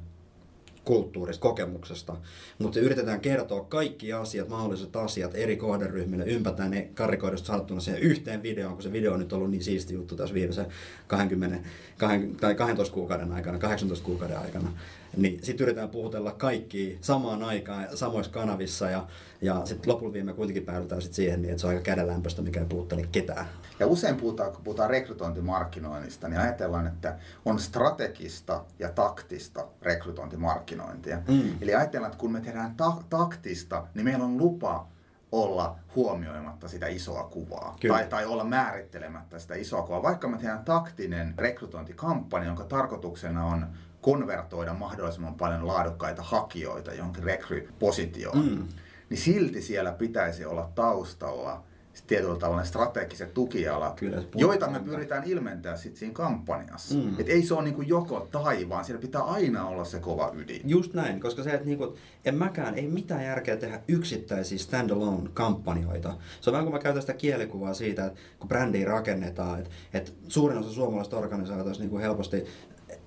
kulttuurista, 0.86 1.42
kokemuksesta, 1.42 2.16
mutta 2.60 2.80
yritetään 2.80 3.22
kertoa 3.22 3.64
kaikki 3.64 4.14
asiat, 4.14 4.50
mahdolliset 4.50 4.96
asiat 4.96 5.36
eri 5.36 5.58
kohderyhmille, 5.58 6.24
ympätään 6.24 6.72
ne 6.72 6.90
karikoidusta 6.94 7.48
saattuna 7.48 7.82
siihen 7.82 8.02
yhteen 8.02 8.44
videoon, 8.44 8.74
kun 8.74 8.84
se 8.84 8.92
video 8.92 9.14
on 9.14 9.20
nyt 9.20 9.34
ollut 9.34 9.52
niin 9.52 9.64
siisti 9.64 9.94
juttu 9.94 10.16
tässä 10.16 10.36
viimeisen 10.36 10.66
20, 11.08 11.70
20 11.98 12.42
tai 12.42 12.56
12 12.56 12.94
kuukauden 12.94 13.32
aikana, 13.32 13.60
18 13.60 14.06
kuukauden 14.06 14.40
aikana, 14.40 14.74
niin 15.18 15.40
sitten 15.44 15.64
yritetään 15.64 15.90
puhutella 15.90 16.32
kaikki 16.32 16.98
samaan 17.02 17.44
aikaan 17.44 17.98
samoissa 17.98 18.32
kanavissa 18.32 18.90
ja, 18.90 19.08
ja 19.42 19.62
sitten 19.66 19.94
lopulta 19.94 20.14
viime 20.14 20.34
kuitenkin 20.34 20.66
päädytään 20.66 21.02
sit 21.02 21.14
siihen, 21.14 21.42
niin 21.42 21.50
että 21.50 21.62
se 21.62 21.68
on 21.68 21.72
aika 21.74 21.84
kädenlämpöistä, 21.84 22.42
mikä 22.42 22.60
ei 22.60 22.66
puhuttele 22.66 23.08
ketään. 23.12 23.46
Ja 23.80 23.88
usein 23.88 24.16
puhutaan, 24.16 24.52
kun 24.52 24.64
puhutaan 24.64 24.90
rekrytointimarkkinoinnista, 24.90 26.30
niin 26.30 26.40
ajatellaan, 26.40 26.88
että 26.88 27.18
on 27.46 27.60
strategista 27.60 28.64
ja 28.80 28.90
taktista 28.90 29.68
rekrytointimarkkinointia. 29.82 31.18
Mm. 31.28 31.56
Eli 31.62 31.76
ajatellaan, 31.76 32.12
että 32.12 32.20
kun 32.20 32.32
me 32.32 32.42
tehdään 32.42 32.76
ta- 32.76 33.04
taktista, 33.10 33.88
niin 33.94 34.06
meillä 34.06 34.26
on 34.26 34.38
lupa 34.38 34.88
olla 35.32 35.76
huomioimatta 35.96 36.68
sitä 36.68 36.88
isoa 36.88 37.24
kuvaa. 37.24 37.78
Tai, 37.88 38.06
tai 38.06 38.26
olla 38.26 38.44
määrittelemättä 38.44 39.40
sitä 39.40 39.56
isoa 39.56 39.84
kuvaa. 39.84 40.04
Vaikka 40.04 40.28
me 40.28 40.38
tehdään 40.38 40.66
taktinen 40.66 41.34
rekrytointikampanja, 41.38 42.48
jonka 42.48 42.64
tarkoituksena 42.64 43.46
on 43.46 43.68
konvertoida 44.02 44.74
mahdollisimman 44.74 45.36
paljon 45.36 45.68
laadukkaita 45.68 46.24
hakijoita 46.24 46.94
johonkin 46.94 47.24
rekrypositioon, 47.24 48.46
mm. 48.46 48.68
niin 49.10 49.18
silti 49.18 49.62
siellä 49.62 49.92
pitäisi 49.92 50.46
olla 50.46 50.70
taustalla 50.76 51.64
tietyllä 52.08 52.36
tavalla 52.36 52.64
strategiset 52.64 53.34
tukialat, 53.34 54.00
Kyllä, 54.00 54.24
joita 54.36 54.70
me 54.70 54.80
pyritään 54.80 55.24
ilmentää 55.24 55.78
sitten 55.78 56.00
siinä 56.00 56.14
kampanjassa. 56.14 56.96
Mm. 56.96 57.20
Et 57.20 57.30
ei 57.30 57.44
se 57.44 57.54
ole 57.54 57.64
niinku 57.64 57.82
joko 57.82 58.28
tai, 58.32 58.70
vaan 58.70 58.86
siellä 58.86 59.02
pitää 59.02 59.22
aina 59.22 59.68
olla 59.68 59.86
se 59.86 60.00
kova 60.00 60.32
ydin. 60.34 60.62
Just 60.66 60.94
näin, 60.94 61.20
koska 61.20 61.44
se, 61.44 61.50
että 61.50 61.66
niinku, 61.66 61.98
en 62.26 62.36
mäkään, 62.36 62.76
ei 62.76 62.88
mitään 62.88 63.26
järkeä 63.26 63.58
tehdä 63.58 63.82
yksittäisiä 63.88 64.58
standalone 64.58 65.30
kampanjoita. 65.34 66.14
Se 66.42 66.50
on 66.50 66.52
vähän 66.52 66.66
kuin 66.66 66.74
mä 66.74 66.80
käytän 66.80 67.02
sitä 67.02 67.14
kielikuvaa 67.14 67.74
siitä, 67.74 68.06
että 68.06 68.20
kun 68.40 68.48
brändiä 68.48 68.88
rakennetaan, 68.88 69.60
että, 69.60 69.72
että 69.94 70.12
suurin 70.28 70.58
osa 70.58 70.72
suomalaisista 70.72 71.18
organisaatioista 71.18 71.84
niinku 71.84 71.98
helposti 71.98 72.46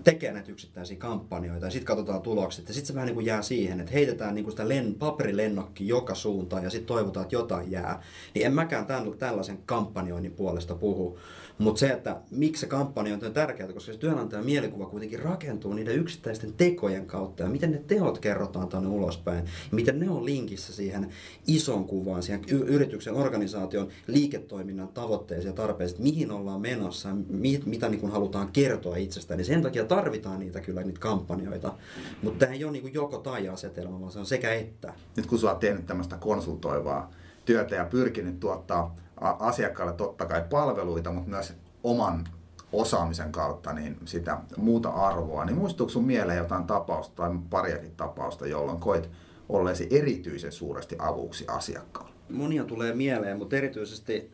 tekee 0.05 0.33
näitä 0.33 0.53
yksittäisiä 0.53 0.97
kampanjoita 0.97 1.67
ja 1.67 1.71
sitten 1.71 1.87
katsotaan 1.87 2.23
tulokset. 2.23 2.69
Ja 2.69 2.75
sitten 2.75 2.87
se 2.87 2.95
vähän 2.95 3.07
niin 3.07 3.15
kuin 3.15 3.27
jää 3.27 3.43
siihen, 3.43 3.81
että 3.81 3.93
heitetään 3.93 4.35
niin 4.35 4.45
kuin 4.45 4.53
sitä 4.53 4.69
len, 4.69 4.95
paperilennokki 4.95 5.89
joka 5.89 6.15
suuntaan 6.15 6.65
ja 6.65 6.71
sitten 6.71 6.87
toivotaan, 6.87 7.25
että 7.25 7.37
jotain 7.37 7.71
jää. 7.71 8.03
Niin 8.35 8.47
en 8.47 8.55
mäkään 8.55 8.84
tämän, 8.87 9.19
tällaisen 9.19 9.59
kampanjoinnin 9.67 10.33
puolesta 10.33 10.75
puhu. 10.75 11.19
Mutta 11.59 11.81
se, 11.81 11.89
että 11.89 12.17
miksi 12.31 12.61
se 12.61 12.67
kampanjointi 12.67 13.27
on 13.27 13.33
tärkeää, 13.33 13.73
koska 13.73 13.93
se 13.93 13.99
työnantajan 13.99 14.45
mielikuva 14.45 14.87
kuitenkin 14.87 15.19
rakentuu 15.19 15.73
niiden 15.73 15.95
yksittäisten 15.95 16.53
tekojen 16.53 17.07
kautta 17.07 17.43
ja 17.43 17.49
miten 17.49 17.73
ne 17.73 17.83
teot 17.87 18.19
kerrotaan 18.19 18.69
tuonne 18.69 18.89
ulospäin. 18.89 19.45
Ja 19.45 19.71
miten 19.71 20.01
ne 20.01 20.11
on 20.11 20.25
linkissä 20.25 20.73
siihen 20.73 21.09
ison 21.47 21.85
kuvaan, 21.85 22.23
siihen 22.23 22.45
yrityksen, 22.49 23.15
organisaation 23.15 23.89
liiketoiminnan 24.07 24.89
tavoitteisiin 24.89 25.51
ja 25.51 25.53
tarpeisiin, 25.53 26.03
mihin 26.03 26.31
ollaan 26.31 26.61
menossa, 26.61 27.09
mit, 27.29 27.67
mitä 27.67 27.89
niin 27.89 28.11
halutaan 28.11 28.49
kertoa 28.53 28.97
itsestään. 28.97 29.39
Niin 29.39 29.47
sen 29.47 29.63
takia 29.63 29.85
tarvitaan 29.85 30.41
niitä 30.41 30.61
kyllä 30.61 30.83
niitä 30.83 31.01
kampanjoita. 31.01 31.75
Mutta 32.23 32.39
tämä 32.39 32.53
ei 32.53 32.65
ole 32.65 32.73
niin 32.73 32.95
joko 32.95 33.19
tai 33.19 33.49
asetelma, 33.49 34.01
vaan 34.01 34.13
se 34.13 34.19
on 34.19 34.27
sekä 34.27 34.53
että. 34.53 34.95
Nyt 35.17 35.27
kun 35.27 35.39
sä 35.39 35.51
oot 35.51 35.61
tehnyt 35.61 35.87
tämmöistä 35.87 36.17
konsultoivaa 36.17 37.11
työtä 37.45 37.75
ja 37.75 37.85
pyrkinyt 37.85 38.41
tuottaa 38.41 38.97
asiakkaalle 39.21 39.93
totta 39.93 40.27
kai 40.27 40.45
palveluita, 40.51 41.13
mutta 41.13 41.31
myös 41.31 41.55
oman 41.83 42.25
osaamisen 42.73 43.33
kautta 43.33 43.73
niin 43.73 43.97
sitä 44.05 44.39
muuta 44.57 44.89
arvoa, 44.89 45.45
niin 45.45 45.57
muistuuko 45.57 45.91
sun 45.91 46.05
mieleen 46.05 46.39
jotain 46.39 46.65
tapausta 46.65 47.17
tai 47.17 47.31
pariakin 47.51 47.97
tapausta, 47.97 48.47
jolloin 48.47 48.81
koit 48.81 49.11
olleesi 49.49 49.89
erityisen 49.91 50.53
suuresti 50.53 50.97
avuksi 50.99 51.45
asiakkaalle? 51.49 52.15
Monia 52.31 52.65
tulee 52.65 52.95
mieleen, 52.95 53.39
mutta 53.39 53.57
erityisesti 53.57 54.33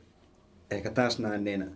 ehkä 0.70 0.90
tässä 0.90 1.22
näin, 1.22 1.44
niin, 1.44 1.72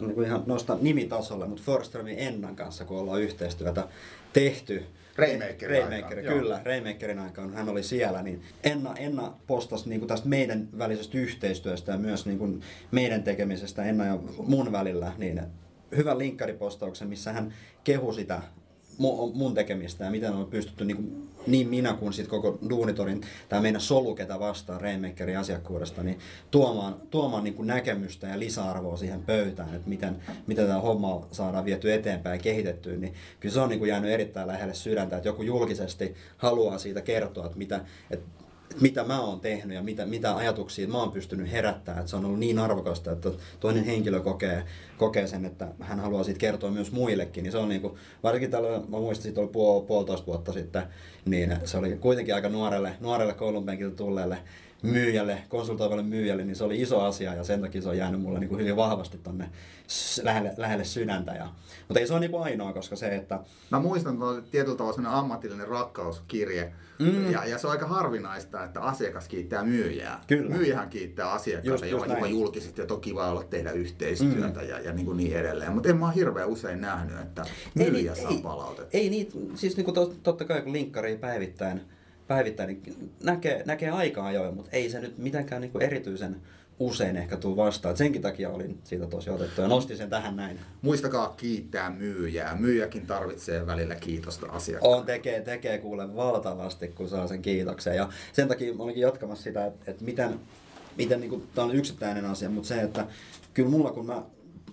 niin 0.00 0.14
kuin 0.14 0.26
ihan 0.26 0.42
nostan 0.46 0.78
nimitasolle, 0.80 1.46
mutta 1.46 1.62
Forströmin 1.62 2.18
Ennan 2.18 2.56
kanssa, 2.56 2.84
kun 2.84 2.98
ollaan 2.98 3.22
yhteistyötä 3.22 3.88
tehty, 4.32 4.84
Raymakerin 5.20 5.82
Raymaker, 5.82 6.18
aikaan. 6.18 6.38
Kyllä, 6.38 6.60
Raymakerin 6.64 7.18
aikaan 7.18 7.54
hän 7.54 7.68
oli 7.68 7.82
siellä, 7.82 8.22
niin 8.22 8.42
Enna, 8.64 8.94
Enna 8.96 9.32
postasi 9.46 9.88
niin 9.88 10.00
kuin 10.00 10.08
tästä 10.08 10.28
meidän 10.28 10.68
välisestä 10.78 11.18
yhteistyöstä 11.18 11.92
ja 11.92 11.98
myös 11.98 12.26
niin 12.26 12.38
kuin 12.38 12.60
meidän 12.90 13.22
tekemisestä 13.22 13.84
Enna 13.84 14.04
ja 14.04 14.18
mun 14.46 14.72
välillä, 14.72 15.12
niin 15.18 15.42
hyvän 15.96 16.18
linkkaripostauksen, 16.18 17.08
missä 17.08 17.32
hän 17.32 17.54
kehui 17.84 18.14
sitä 18.14 18.42
mun 19.34 19.54
tekemistä 19.54 20.04
ja 20.04 20.10
miten 20.10 20.32
on 20.32 20.46
pystytty 20.46 20.84
niin, 20.84 20.96
kuin, 20.96 21.28
niin 21.46 21.68
minä 21.68 21.92
kuin 21.92 22.12
sit 22.12 22.28
koko 22.28 22.58
Duunitorin 22.70 23.20
tai 23.48 23.60
meidän 23.60 23.80
solu, 23.80 24.14
ketä 24.14 24.40
vastaa 24.40 24.78
Rainmakerin 24.78 25.38
asiakkuudesta, 25.38 26.02
niin 26.02 26.18
tuomaan, 26.50 26.94
tuomaan 27.10 27.44
niin 27.44 27.54
kuin 27.54 27.66
näkemystä 27.66 28.26
ja 28.26 28.38
lisäarvoa 28.38 28.96
siihen 28.96 29.22
pöytään, 29.22 29.74
että 29.74 29.88
miten, 29.88 30.16
miten 30.46 30.66
tämä 30.66 30.80
homma 30.80 31.26
saadaan 31.32 31.64
viety 31.64 31.92
eteenpäin 31.92 32.38
ja 32.38 32.42
kehitettyä, 32.42 32.96
niin 32.96 33.14
kyllä 33.40 33.52
se 33.52 33.60
on 33.60 33.68
niin 33.68 33.78
kuin 33.78 33.88
jäänyt 33.88 34.10
erittäin 34.10 34.48
lähelle 34.48 34.74
sydäntä, 34.74 35.16
että 35.16 35.28
joku 35.28 35.42
julkisesti 35.42 36.14
haluaa 36.36 36.78
siitä 36.78 37.00
kertoa, 37.00 37.46
että 37.46 37.58
mitä, 37.58 37.80
että 38.10 38.39
mitä 38.80 39.04
mä 39.04 39.20
oon 39.20 39.40
tehnyt 39.40 39.74
ja 39.74 39.82
mitä, 39.82 40.06
mitä 40.06 40.36
ajatuksia 40.36 40.88
mä 40.88 40.98
oon 40.98 41.12
pystynyt 41.12 41.52
herättämään. 41.52 42.00
Että 42.00 42.10
se 42.10 42.16
on 42.16 42.24
ollut 42.24 42.38
niin 42.38 42.58
arvokasta, 42.58 43.12
että 43.12 43.30
toinen 43.60 43.84
henkilö 43.84 44.20
kokee, 44.20 44.64
kokee 44.98 45.26
sen, 45.26 45.44
että 45.44 45.68
hän 45.80 46.00
haluaa 46.00 46.24
siitä 46.24 46.38
kertoa 46.38 46.70
myös 46.70 46.92
muillekin. 46.92 47.42
Niin 47.42 47.52
se 47.52 47.58
on 47.58 47.68
niin 47.68 47.80
kuin, 47.80 47.94
varsinkin 48.22 48.50
tällä, 48.50 48.68
mä 48.88 48.98
muistin, 48.98 49.28
että 49.28 49.40
oli 49.40 49.48
puol, 49.48 49.80
puolitoista 49.80 50.26
vuotta 50.26 50.52
sitten, 50.52 50.82
niin 51.24 51.56
se 51.64 51.76
oli 51.76 51.96
kuitenkin 51.96 52.34
aika 52.34 52.48
nuorelle, 52.48 52.92
nuorelle 53.00 53.34
koulunpenkiltä 53.34 53.96
tulleelle 53.96 54.38
myyjälle, 54.82 55.38
konsultoivalle 55.48 56.02
myyjälle, 56.02 56.44
niin 56.44 56.56
se 56.56 56.64
oli 56.64 56.80
iso 56.80 57.00
asia 57.00 57.34
ja 57.34 57.44
sen 57.44 57.60
takia 57.60 57.82
se 57.82 57.88
on 57.88 57.96
jäänyt 57.96 58.20
mulle 58.20 58.38
niin 58.38 58.48
kuin 58.48 58.60
hyvin 58.60 58.76
vahvasti 58.76 59.18
tonne 59.18 59.50
lähelle, 60.22 60.54
lähelle 60.56 60.84
sydäntä. 60.84 61.32
Ja, 61.32 61.48
mutta 61.88 62.00
ei 62.00 62.06
se 62.06 62.12
ole 62.12 62.20
niin 62.20 62.30
kuin 62.30 62.42
ainoa, 62.42 62.72
koska 62.72 62.96
se, 62.96 63.16
että... 63.16 63.38
Mä 63.70 63.80
muistan, 63.80 64.14
että 64.14 64.24
on 64.24 64.44
tietyllä 64.50 64.76
tavalla 64.76 65.18
ammatillinen 65.18 65.68
rakkauskirje, 65.68 66.72
mm. 66.98 67.30
ja, 67.30 67.44
ja, 67.44 67.58
se 67.58 67.66
on 67.66 67.70
aika 67.70 67.86
harvinaista, 67.86 68.64
että 68.64 68.80
asiakas 68.80 69.28
kiittää 69.28 69.64
myyjää. 69.64 70.20
Kyllä. 70.26 70.56
Myyjähän 70.56 70.88
kiittää 70.88 71.30
asiakkaita, 71.30 71.86
just, 71.86 72.08
jopa 72.08 72.26
julkisesti, 72.26 72.82
että 72.82 72.94
on 72.94 73.00
kiva 73.00 73.30
olla 73.30 73.42
tehdä 73.42 73.70
yhteistyötä 73.72 74.60
mm. 74.60 74.68
ja, 74.68 74.80
ja 74.80 74.92
niin, 74.92 75.06
kuin 75.06 75.16
niin 75.16 75.36
edelleen. 75.36 75.72
Mutta 75.72 75.88
en 75.88 75.96
mä 75.96 76.06
ole 76.06 76.14
hirveän 76.14 76.48
usein 76.48 76.80
nähnyt, 76.80 77.20
että 77.20 77.44
myyjä 77.74 78.14
saa 78.14 78.32
palautetta. 78.42 78.96
Ei, 78.96 79.02
ei 79.02 79.10
niitä, 79.10 79.32
siis 79.54 79.76
niin 79.76 79.84
kuin 79.84 79.94
totta 80.22 80.44
kai 80.44 80.62
kun 80.62 80.72
linkkari 80.72 81.16
päivittäin 81.16 81.80
päivittäin, 82.30 82.68
niin 82.68 83.12
näkee, 83.22 83.62
näkee 83.66 83.90
aika 83.90 84.26
ajoin, 84.26 84.54
mutta 84.54 84.70
ei 84.72 84.90
se 84.90 85.00
nyt 85.00 85.18
mitenkään 85.18 85.60
niin 85.60 85.72
kuin 85.72 85.82
erityisen 85.82 86.36
usein 86.78 87.16
ehkä 87.16 87.36
tuu 87.36 87.56
vastaan. 87.56 87.90
Et 87.90 87.96
senkin 87.96 88.22
takia 88.22 88.50
olin 88.50 88.78
siitä 88.84 89.06
tosi 89.06 89.30
otettu 89.30 89.60
ja 89.60 89.68
nostin 89.68 89.96
sen 89.96 90.10
tähän 90.10 90.36
näin. 90.36 90.60
Muistakaa 90.82 91.34
kiittää 91.36 91.90
myyjää. 91.90 92.56
Myyjäkin 92.56 93.06
tarvitsee 93.06 93.66
välillä 93.66 93.94
kiitosta 93.94 94.46
asiakkaalle. 94.46 94.96
On, 94.96 95.06
tekee, 95.06 95.40
tekee 95.40 95.78
kuule 95.78 96.16
valtavasti, 96.16 96.88
kun 96.88 97.08
saa 97.08 97.26
sen 97.26 97.42
kiitoksen. 97.42 97.96
Ja 97.96 98.08
sen 98.32 98.48
takia 98.48 98.72
olinkin 98.78 99.02
jatkamassa 99.02 99.44
sitä, 99.44 99.66
että, 99.66 99.90
että 99.90 100.04
miten, 100.04 100.40
miten 100.96 101.20
niin 101.20 101.30
kuin, 101.30 101.42
tämä 101.54 101.66
on 101.66 101.76
yksittäinen 101.76 102.24
asia, 102.24 102.50
mutta 102.50 102.68
se, 102.68 102.80
että 102.80 103.06
kyllä 103.54 103.68
mulla 103.68 103.90
kun 103.90 104.06
mä 104.06 104.22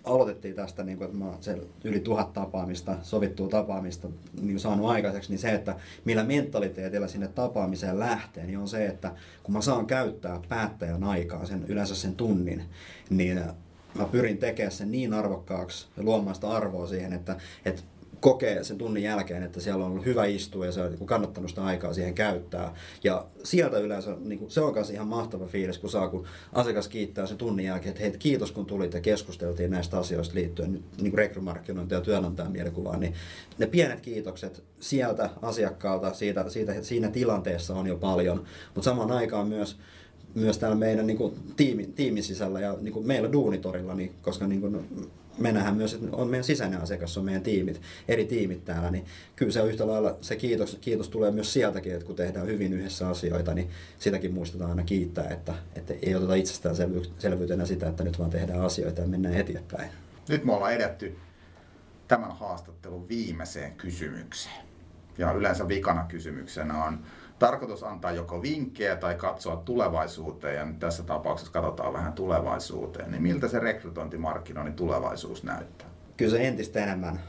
aloitettiin 0.08 0.56
tästä, 0.56 0.84
niin 0.84 0.98
kuin, 0.98 1.06
että 1.06 1.18
mä 1.18 1.34
sen 1.42 1.62
yli 1.84 2.00
tuhat 2.00 2.34
tapaamista, 2.34 2.98
sovittua 3.04 3.50
tapaamista 3.50 4.08
niin 4.42 4.60
saanut 4.60 4.90
aikaiseksi, 4.90 5.30
niin 5.30 5.40
se, 5.40 5.50
että 5.50 5.76
millä 6.06 6.24
mentaliteetillä 6.24 7.08
sinne 7.08 7.28
tapaamiseen 7.28 8.00
lähtee, 8.00 8.46
niin 8.46 8.58
on 8.60 8.68
se, 8.68 8.86
että 8.86 9.12
kun 9.44 9.54
mä 9.54 9.62
saan 9.62 9.86
käyttää 9.86 10.40
päättäjän 10.50 11.04
aikaa, 11.04 11.46
sen, 11.46 11.66
yleensä 11.68 11.96
sen 11.96 12.16
tunnin, 12.16 12.64
niin 13.10 13.42
mä 13.98 14.06
pyrin 14.06 14.38
tekemään 14.38 14.72
sen 14.72 14.92
niin 14.92 15.14
arvokkaaksi 15.14 15.88
ja 15.98 16.04
luomaan 16.04 16.36
sitä 16.36 16.50
arvoa 16.50 16.88
siihen, 16.88 17.14
että, 17.14 17.36
että 17.66 17.82
kokee 18.20 18.64
sen 18.64 18.78
tunnin 18.78 19.04
jälkeen, 19.04 19.44
että 19.44 19.60
siellä 19.60 19.86
on 19.86 19.92
ollut 19.92 20.06
hyvä 20.06 20.26
istua 20.26 20.66
ja 20.66 20.72
se 20.72 20.82
on 20.82 20.92
niin 20.92 21.08
kannattanut 21.08 21.50
sitä 21.50 21.64
aikaa 21.64 21.94
siihen 21.94 22.14
käyttää. 22.14 22.76
Ja 23.04 23.26
sieltä 23.44 23.80
yleensä, 23.80 24.18
niin 24.20 24.40
kuin, 24.40 24.52
se 24.52 24.62
on 24.62 24.74
myös 24.74 24.90
ihan 24.90 25.08
mahtava 25.08 25.46
fiilis, 25.46 25.78
kun 25.78 25.90
saa, 25.90 26.08
kun 26.08 26.26
asiakas 26.54 26.88
kiittää 26.88 27.26
sen 27.26 27.38
tunnin 27.38 27.66
jälkeen, 27.66 27.90
että 27.90 28.04
hei, 28.04 28.12
kiitos 28.20 28.52
kun 28.52 28.66
tulit 28.66 28.94
ja 28.94 29.02
keskusteltiin 29.02 29.72
näistä 29.72 29.98
asioista 29.98 30.36
liittyen 30.36 30.72
niin 30.72 30.84
kuin 31.12 31.14
rekrymarkkinointi 31.14 31.94
ja 31.96 32.02
työnantajan 32.02 32.52
mielikuvaan, 32.52 33.00
niin 33.00 33.14
ne 33.58 33.68
pienet 33.68 34.02
kiitokset 34.02 34.64
sieltä 34.80 35.30
asiakkaalta, 35.42 36.14
siitä, 36.14 36.50
siitä, 36.50 36.82
siinä 36.82 37.10
tilanteessa 37.10 37.76
on 37.76 37.88
jo 37.88 37.98
paljon, 37.98 38.44
mutta 38.76 38.90
samaan 38.90 39.12
aikaan 39.12 39.48
myös 39.48 39.78
myös 40.36 40.58
täällä 40.58 40.78
meidän 40.78 41.08
niin 41.08 41.18
kuin, 41.18 41.34
tiimin, 41.56 41.94
tiimin 41.94 42.24
sisällä 42.24 42.60
ja 42.60 42.78
niin 42.82 42.94
kuin 42.94 43.08
meillä 43.08 43.32
duunitorilla, 43.32 43.96
niin, 43.96 44.12
koska 44.22 44.48
niin 44.48 44.62
kuin, 44.62 44.88
me 45.38 45.52
nähdään 45.52 45.76
myös, 45.76 45.94
että 45.94 46.08
on 46.12 46.28
meidän 46.28 46.44
sisäinen 46.44 46.82
asiakas, 46.82 47.18
on 47.18 47.26
meidän 47.26 47.44
tiimit, 47.44 47.82
eri 48.08 48.26
tiimit 48.26 48.66
täällä, 48.66 48.92
niin 48.92 49.06
kyllä 49.36 49.52
se 49.52 49.62
on 49.62 49.70
yhtä 49.70 49.88
lailla, 49.88 50.18
se 50.22 50.36
kiitos, 50.36 50.78
kiitos 50.82 51.10
tulee 51.10 51.32
myös 51.32 51.54
sieltäkin, 51.54 51.94
että 51.94 52.06
kun 52.06 52.16
tehdään 52.16 52.48
hyvin 52.48 52.74
yhdessä 52.74 53.10
asioita, 53.10 53.54
niin 53.54 53.70
sitäkin 54.00 54.34
muistetaan 54.34 54.70
aina 54.70 54.84
kiittää, 54.84 55.30
että, 55.30 55.54
että 55.76 55.94
ei 56.02 56.16
oteta 56.16 56.36
itsestäänselvyytenä 56.36 57.66
sitä, 57.66 57.90
että 57.90 58.04
nyt 58.04 58.20
vaan 58.20 58.30
tehdään 58.30 58.62
asioita 58.62 59.02
ja 59.02 59.08
mennään 59.08 59.36
eteenpäin. 59.36 59.90
Nyt 60.30 60.46
me 60.46 60.54
ollaan 60.54 60.74
edetty 60.74 61.18
tämän 62.08 62.38
haastattelun 62.38 63.10
viimeiseen 63.10 63.76
kysymykseen. 63.76 64.68
Ja 65.18 65.32
yleensä 65.32 65.68
vikana 65.68 66.06
kysymyksenä 66.08 66.84
on, 66.84 67.00
tarkoitus 67.40 67.84
antaa 67.84 68.12
joko 68.12 68.42
vinkkejä 68.42 68.96
tai 68.96 69.16
katsoa 69.16 69.56
tulevaisuuteen, 69.56 70.56
ja 70.56 70.66
nyt 70.66 70.80
tässä 70.80 71.04
tapauksessa 71.04 71.54
katsotaan 71.54 71.94
vähän 71.94 72.14
tulevaisuuteen, 72.14 73.12
niin 73.12 73.22
miltä 73.22 73.48
se 73.48 73.60
rekrytointimarkkinoinnin 73.60 74.76
tulevaisuus 74.76 75.44
näyttää? 75.44 75.88
Kyllä 76.18 76.32
se 76.32 76.48
entistä 76.48 76.84
enemmän 76.84 77.20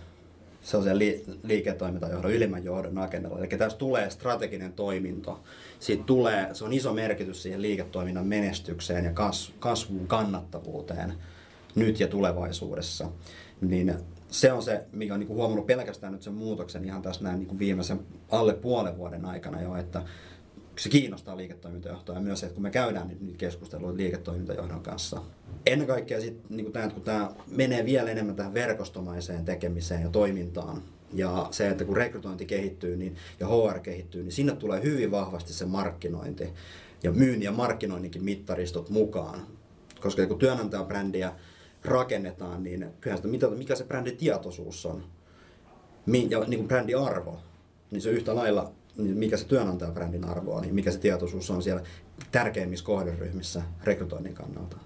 se 0.62 0.76
on 0.76 0.84
se 0.84 0.98
li- 0.98 1.24
liiketoimintajohdon, 1.42 2.32
ylimmän 2.32 2.64
johdon 2.64 2.98
agendalla. 2.98 3.38
Eli 3.38 3.48
tässä 3.48 3.78
tulee 3.78 4.10
strateginen 4.10 4.72
toiminto. 4.72 5.40
Siitä 5.80 6.04
tulee, 6.04 6.54
se 6.54 6.64
on 6.64 6.72
iso 6.72 6.94
merkitys 6.94 7.42
siihen 7.42 7.62
liiketoiminnan 7.62 8.26
menestykseen 8.26 9.04
ja 9.04 9.12
kas- 9.12 9.52
kasvuun, 9.58 10.06
kannattavuuteen 10.06 11.14
nyt 11.74 12.00
ja 12.00 12.08
tulevaisuudessa. 12.08 13.08
Niin 13.60 13.94
se 14.30 14.52
on 14.52 14.62
se, 14.62 14.86
mikä 14.92 15.14
on 15.14 15.20
niin 15.20 15.26
kuin 15.26 15.36
huomannut 15.36 15.66
pelkästään 15.66 16.12
nyt 16.12 16.22
sen 16.22 16.34
muutoksen 16.34 16.84
ihan 16.84 17.02
tässä 17.02 17.24
näin 17.24 17.38
niin 17.38 17.48
kuin 17.48 17.58
viimeisen 17.58 18.00
alle 18.30 18.54
puolen 18.54 18.96
vuoden 18.96 19.24
aikana 19.24 19.62
jo, 19.62 19.76
että 19.76 20.02
se 20.78 20.88
kiinnostaa 20.88 21.36
liiketoimintajohtoa 21.36 22.14
ja 22.14 22.20
myös 22.20 22.40
se, 22.40 22.46
että 22.46 22.54
kun 22.54 22.62
me 22.62 22.70
käydään 22.70 23.08
nyt 23.08 23.36
keskusteluja 23.36 23.96
liiketoimintajohdon 23.96 24.82
kanssa. 24.82 25.22
Ennen 25.66 25.88
kaikkea 25.88 26.20
sitten 26.20 26.56
niin 26.56 26.72
tämä, 26.72 26.88
kun 26.88 27.02
tämä 27.02 27.30
menee 27.46 27.84
vielä 27.84 28.10
enemmän 28.10 28.36
tähän 28.36 28.54
verkostomaiseen 28.54 29.44
tekemiseen 29.44 30.02
ja 30.02 30.08
toimintaan, 30.08 30.82
ja 31.12 31.48
se, 31.50 31.68
että 31.68 31.84
kun 31.84 31.96
rekrytointi 31.96 32.46
kehittyy 32.46 32.96
niin, 32.96 33.16
ja 33.40 33.46
HR 33.46 33.78
kehittyy, 33.78 34.22
niin 34.22 34.32
sinne 34.32 34.56
tulee 34.56 34.82
hyvin 34.82 35.10
vahvasti 35.10 35.52
se 35.52 35.66
markkinointi 35.66 36.48
ja 37.02 37.12
myynnin 37.12 37.42
ja 37.42 37.52
markkinoinninkin 37.52 38.24
mittaristot 38.24 38.90
mukaan. 38.90 39.40
Koska 40.00 40.26
kun 40.26 40.38
työnantajan 40.38 40.86
brändiä 40.86 41.32
rakennetaan, 41.84 42.62
niin 42.62 42.86
kyllähän 43.00 43.28
sitä 43.30 43.48
mikä 43.48 43.74
se 43.74 43.84
bränditietoisuus 43.84 44.86
on 44.86 45.04
ja 46.28 46.40
niin 46.40 46.58
kuin 46.58 46.68
brändiarvo, 46.68 47.38
niin 47.90 48.02
se 48.02 48.10
yhtä 48.10 48.34
lailla, 48.34 48.72
niin 48.96 49.18
mikä 49.18 49.36
se 49.36 49.46
työnantajabrändin 49.46 50.24
arvo 50.24 50.54
on, 50.54 50.62
niin 50.62 50.74
mikä 50.74 50.90
se 50.90 50.98
tietoisuus 50.98 51.50
on 51.50 51.62
siellä 51.62 51.82
tärkeimmissä 52.32 52.84
kohderyhmissä 52.84 53.62
rekrytoinnin 53.84 54.34
kannalta. 54.34 54.76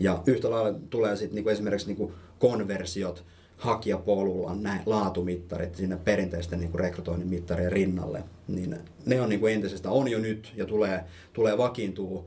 Ja 0.00 0.22
yhtä 0.26 0.50
lailla 0.50 0.78
tulee 0.90 1.16
sitten 1.16 1.34
niin 1.34 1.52
esimerkiksi 1.52 1.86
niin 1.86 1.96
kuin 1.96 2.12
konversiot 2.38 3.24
hakijapolulla, 3.56 4.54
näin, 4.54 4.80
laatumittarit 4.86 5.74
sinne 5.74 5.96
perinteisten 5.96 6.60
niin 6.60 6.70
kuin 6.70 6.80
rekrytoinnin 6.80 7.28
mittarien 7.28 7.72
rinnalle. 7.72 8.24
Niin 8.48 8.76
ne 9.06 9.20
on 9.20 9.28
niin 9.28 9.40
kuin 9.40 9.54
entisestä, 9.54 9.90
on 9.90 10.08
jo 10.08 10.18
nyt 10.18 10.52
ja 10.56 10.66
tulee, 10.66 11.04
tulee 11.32 11.58
vakiintua 11.58 12.24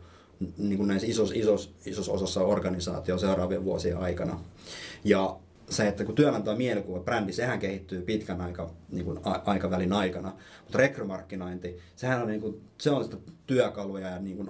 niin 0.57 0.77
kuin 0.77 0.87
näissä 0.87 1.07
isossa, 1.07 1.35
isos, 1.37 1.75
isos 1.85 2.09
osassa 2.09 2.41
organisaatio 2.41 3.17
seuraavien 3.17 3.63
vuosien 3.63 3.97
aikana. 3.97 4.39
Ja 5.03 5.37
se, 5.69 5.87
että 5.87 6.05
kun 6.05 6.15
työnantaja 6.15 6.57
mielikuva, 6.57 6.99
brändi, 6.99 7.33
sehän 7.33 7.59
kehittyy 7.59 8.01
pitkän 8.01 8.41
aika, 8.41 8.69
niin 8.91 9.05
kuin 9.05 9.19
a- 9.23 9.41
aikavälin 9.45 9.93
aikana, 9.93 10.33
mutta 10.63 10.77
rekrymarkkinointi, 10.77 11.77
sehän 11.95 12.21
on, 12.21 12.27
niin 12.27 12.41
kuin, 12.41 12.61
se 12.77 12.91
on 12.91 13.03
sitä 13.03 13.17
työkaluja 13.47 14.09
ja 14.09 14.19
niin 14.19 14.37
kuin 14.37 14.49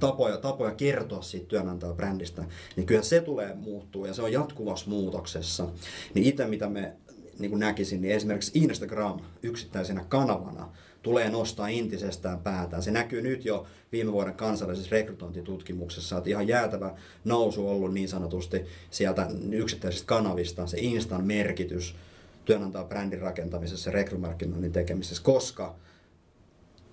tapoja, 0.00 0.36
tapoja 0.36 0.74
kertoa 0.74 1.22
siitä 1.22 1.46
työnantajabrändistä, 1.46 2.44
niin 2.76 2.86
kyllä 2.86 3.02
se 3.02 3.20
tulee 3.20 3.54
muuttuu 3.54 4.06
ja 4.06 4.14
se 4.14 4.22
on 4.22 4.32
jatkuvassa 4.32 4.90
muutoksessa. 4.90 5.68
Niin 6.14 6.26
itse 6.26 6.46
mitä 6.46 6.68
me 6.68 6.92
niin 7.38 7.50
kuin 7.50 7.60
näkisin, 7.60 8.00
niin 8.00 8.14
esimerkiksi 8.14 8.52
Instagram 8.54 9.20
yksittäisenä 9.42 10.04
kanavana 10.08 10.68
tulee 11.04 11.30
nostaa 11.30 11.68
intisestään 11.68 12.38
päätään. 12.38 12.82
Se 12.82 12.90
näkyy 12.90 13.22
nyt 13.22 13.44
jo 13.44 13.66
viime 13.92 14.12
vuoden 14.12 14.34
kansallisessa 14.34 14.90
rekrytointitutkimuksessa, 14.96 16.18
että 16.18 16.30
ihan 16.30 16.48
jäätävä 16.48 16.94
nousu 17.24 17.68
ollut 17.68 17.94
niin 17.94 18.08
sanotusti 18.08 18.64
sieltä 18.90 19.28
yksittäisistä 19.52 20.06
kanavista, 20.06 20.66
se 20.66 20.76
Instan 20.80 21.24
merkitys 21.24 21.96
työnantajan 22.44 22.88
brändin 22.88 23.20
rakentamisessa 23.20 23.90
ja 23.90 23.94
rekrymarkkinoinnin 23.94 24.72
tekemisessä, 24.72 25.22
koska 25.22 25.74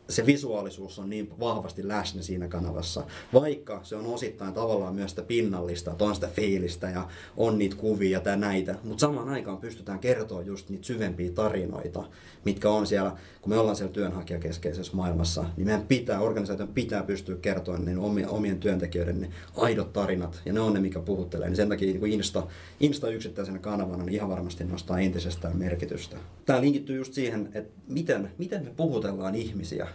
se 0.10 0.26
visuaalisuus 0.26 1.00
on 1.00 1.10
niin 1.10 1.40
vahvasti 1.40 1.88
läsnä 1.88 2.22
siinä 2.22 2.48
kanavassa, 2.48 3.04
vaikka 3.34 3.80
se 3.84 3.96
on 3.96 4.06
osittain 4.06 4.54
tavallaan 4.54 4.96
myös 4.96 5.12
sitä 5.12 5.22
pinnallista, 5.22 5.92
että 5.92 6.04
on 6.04 6.16
sitä 6.16 6.28
fiilistä 6.28 6.90
ja 6.90 7.08
on 7.38 7.58
niitä 7.58 7.76
kuvia 7.76 8.22
ja 8.26 8.36
näitä, 8.36 8.76
mutta 8.84 9.02
samaan 9.02 9.30
aikaan 9.30 9.58
pystytään 9.58 10.00
kertoa 10.00 10.42
just 10.42 10.70
niitä 10.70 10.86
syvempiä 10.86 11.32
tarinoita, 11.32 12.04
mitkä 12.46 12.70
on 12.70 12.88
siellä, 12.88 13.12
kun 13.42 13.50
me 13.50 13.58
ollaan 13.58 13.76
siellä 13.76 13.94
työnhakijakeskeisessä 13.94 14.96
maailmassa, 14.96 15.46
niin 15.58 15.68
meidän 15.68 15.88
pitää, 15.88 16.20
organisaation 16.20 16.68
pitää 16.68 17.04
pystyä 17.04 17.36
kertoa 17.36 17.78
niin 17.78 18.00
omien, 18.00 18.30
omien 18.30 18.60
työntekijöiden 18.60 19.22
ne 19.22 19.30
aidot 19.58 19.94
tarinat, 19.94 20.42
ja 20.46 20.54
ne 20.54 20.60
on 20.60 20.74
ne, 20.74 20.80
mikä 20.80 21.00
puhuttelee, 21.00 21.48
niin 21.48 21.56
sen 21.56 21.70
takia 21.70 21.94
niin 21.94 22.14
Insta, 22.14 22.48
Insta 22.80 23.10
yksittäisenä 23.10 23.60
kanavana 23.60 24.04
niin 24.04 24.14
ihan 24.14 24.30
varmasti 24.30 24.64
nostaa 24.64 25.00
entisestään 25.00 25.58
merkitystä. 25.58 26.18
Tämä 26.46 26.62
linkittyy 26.62 26.98
just 26.98 27.14
siihen, 27.14 27.50
että 27.54 27.74
miten, 27.88 28.32
miten 28.38 28.64
me 28.64 28.72
puhutellaan 28.78 29.36
ihmisiä 29.36 29.88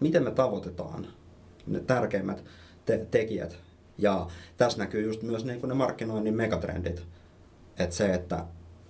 miten 0.00 0.24
me 0.24 0.30
tavoitetaan 0.30 1.06
ne 1.66 1.80
tärkeimmät 1.80 2.44
te- 2.86 3.06
tekijät. 3.10 3.58
Ja 3.98 4.26
tässä 4.56 4.78
näkyy 4.78 5.06
just 5.06 5.22
myös 5.22 5.44
niin 5.44 5.60
kuin 5.60 5.68
ne 5.68 5.74
markkinoinnin 5.74 6.34
megatrendit. 6.34 7.02
Että 7.78 7.96
se, 7.96 8.14
että 8.14 8.44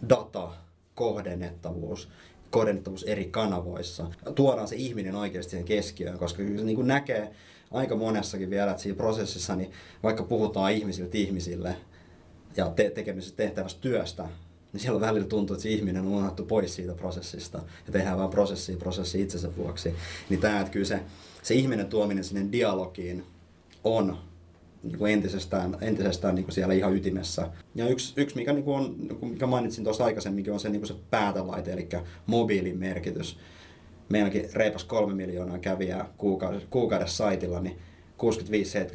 data, 0.08 0.52
kohdennettavuus, 0.94 2.08
kohdennettavuus 2.50 3.02
eri 3.02 3.24
kanavoissa, 3.24 4.06
tuodaan 4.34 4.68
se 4.68 4.76
ihminen 4.76 5.14
oikeasti 5.14 5.50
siihen 5.50 5.66
keskiöön, 5.66 6.18
koska 6.18 6.42
se 6.42 6.64
niin 6.64 6.76
kuin 6.76 6.88
näkee 6.88 7.30
aika 7.70 7.96
monessakin 7.96 8.50
vielä, 8.50 8.70
että 8.70 8.82
siinä 8.82 8.96
prosessissa, 8.96 9.56
niin 9.56 9.72
vaikka 10.02 10.22
puhutaan 10.22 10.72
ihmisiltä 10.72 11.18
ihmisille 11.18 11.76
ja 12.56 12.70
te- 12.70 12.90
tekemisestä 12.90 13.36
tehtävästä 13.36 13.80
työstä, 13.80 14.28
niin 14.76 14.82
siellä 14.82 15.00
välillä 15.00 15.26
tuntuu, 15.26 15.54
että 15.54 15.62
se 15.62 15.68
ihminen 15.68 16.02
on 16.02 16.12
unohtu 16.12 16.44
pois 16.44 16.74
siitä 16.74 16.94
prosessista 16.94 17.58
ja 17.86 17.92
tehdään 17.92 18.18
vain 18.18 18.30
prosessia 18.30 18.76
prosessi 18.76 19.22
itsensä 19.22 19.56
vuoksi. 19.56 19.94
Niin 20.28 20.40
tämä, 20.40 20.60
että 20.60 20.72
kyllä 20.72 20.86
se, 20.86 21.00
se 21.42 21.54
ihminen 21.54 21.86
tuominen 21.86 22.24
sinne 22.24 22.52
dialogiin 22.52 23.24
on 23.84 24.18
niin 24.82 24.98
kuin 24.98 25.12
entisestään, 25.12 25.76
entisestään 25.80 26.34
niin 26.34 26.44
kuin 26.44 26.54
siellä 26.54 26.74
ihan 26.74 26.96
ytimessä. 26.96 27.50
Ja 27.74 27.88
yksi, 27.88 28.12
yksi 28.16 28.36
mikä, 28.36 28.52
niin 28.52 28.64
kuin 28.64 28.76
on, 28.76 28.96
mikä 29.30 29.46
mainitsin 29.46 29.84
tuossa 29.84 30.04
aikaisemminkin, 30.04 30.52
on 30.52 30.60
se, 30.60 30.68
niin 30.68 30.80
kuin 30.80 30.88
se 30.88 30.94
päätelaite, 31.10 31.72
eli 31.72 31.88
mobiilin 32.26 32.78
merkitys. 32.78 33.38
Meilläkin 34.08 34.48
reipas 34.54 34.84
kolme 34.84 35.14
miljoonaa 35.14 35.58
kävijää 35.58 36.08
kuukaudessa, 36.16 36.68
kuukaudessa 36.70 37.16
saitilla, 37.16 37.60
niin 37.60 37.78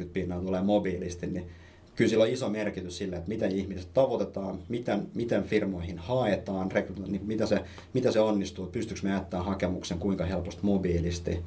65-70 0.02 0.04
pinnaa 0.12 0.40
tulee 0.40 0.62
mobiilisti, 0.62 1.26
niin 1.26 1.50
kyllä 1.96 2.08
sillä 2.08 2.24
on 2.24 2.30
iso 2.30 2.48
merkitys 2.48 2.98
sille, 2.98 3.16
että 3.16 3.28
miten 3.28 3.52
ihmiset 3.52 3.88
tavoitetaan, 3.94 4.58
miten, 4.68 5.08
miten 5.14 5.44
firmoihin 5.44 5.98
haetaan, 5.98 6.70
niin 7.06 7.26
mitä, 7.26 7.46
se, 7.46 7.64
mitä 7.92 8.12
se 8.12 8.20
onnistuu, 8.20 8.66
pystyykö 8.66 9.00
me 9.02 9.10
jättämään 9.10 9.46
hakemuksen 9.46 9.98
kuinka 9.98 10.24
helposti 10.24 10.62
mobiilisti, 10.62 11.40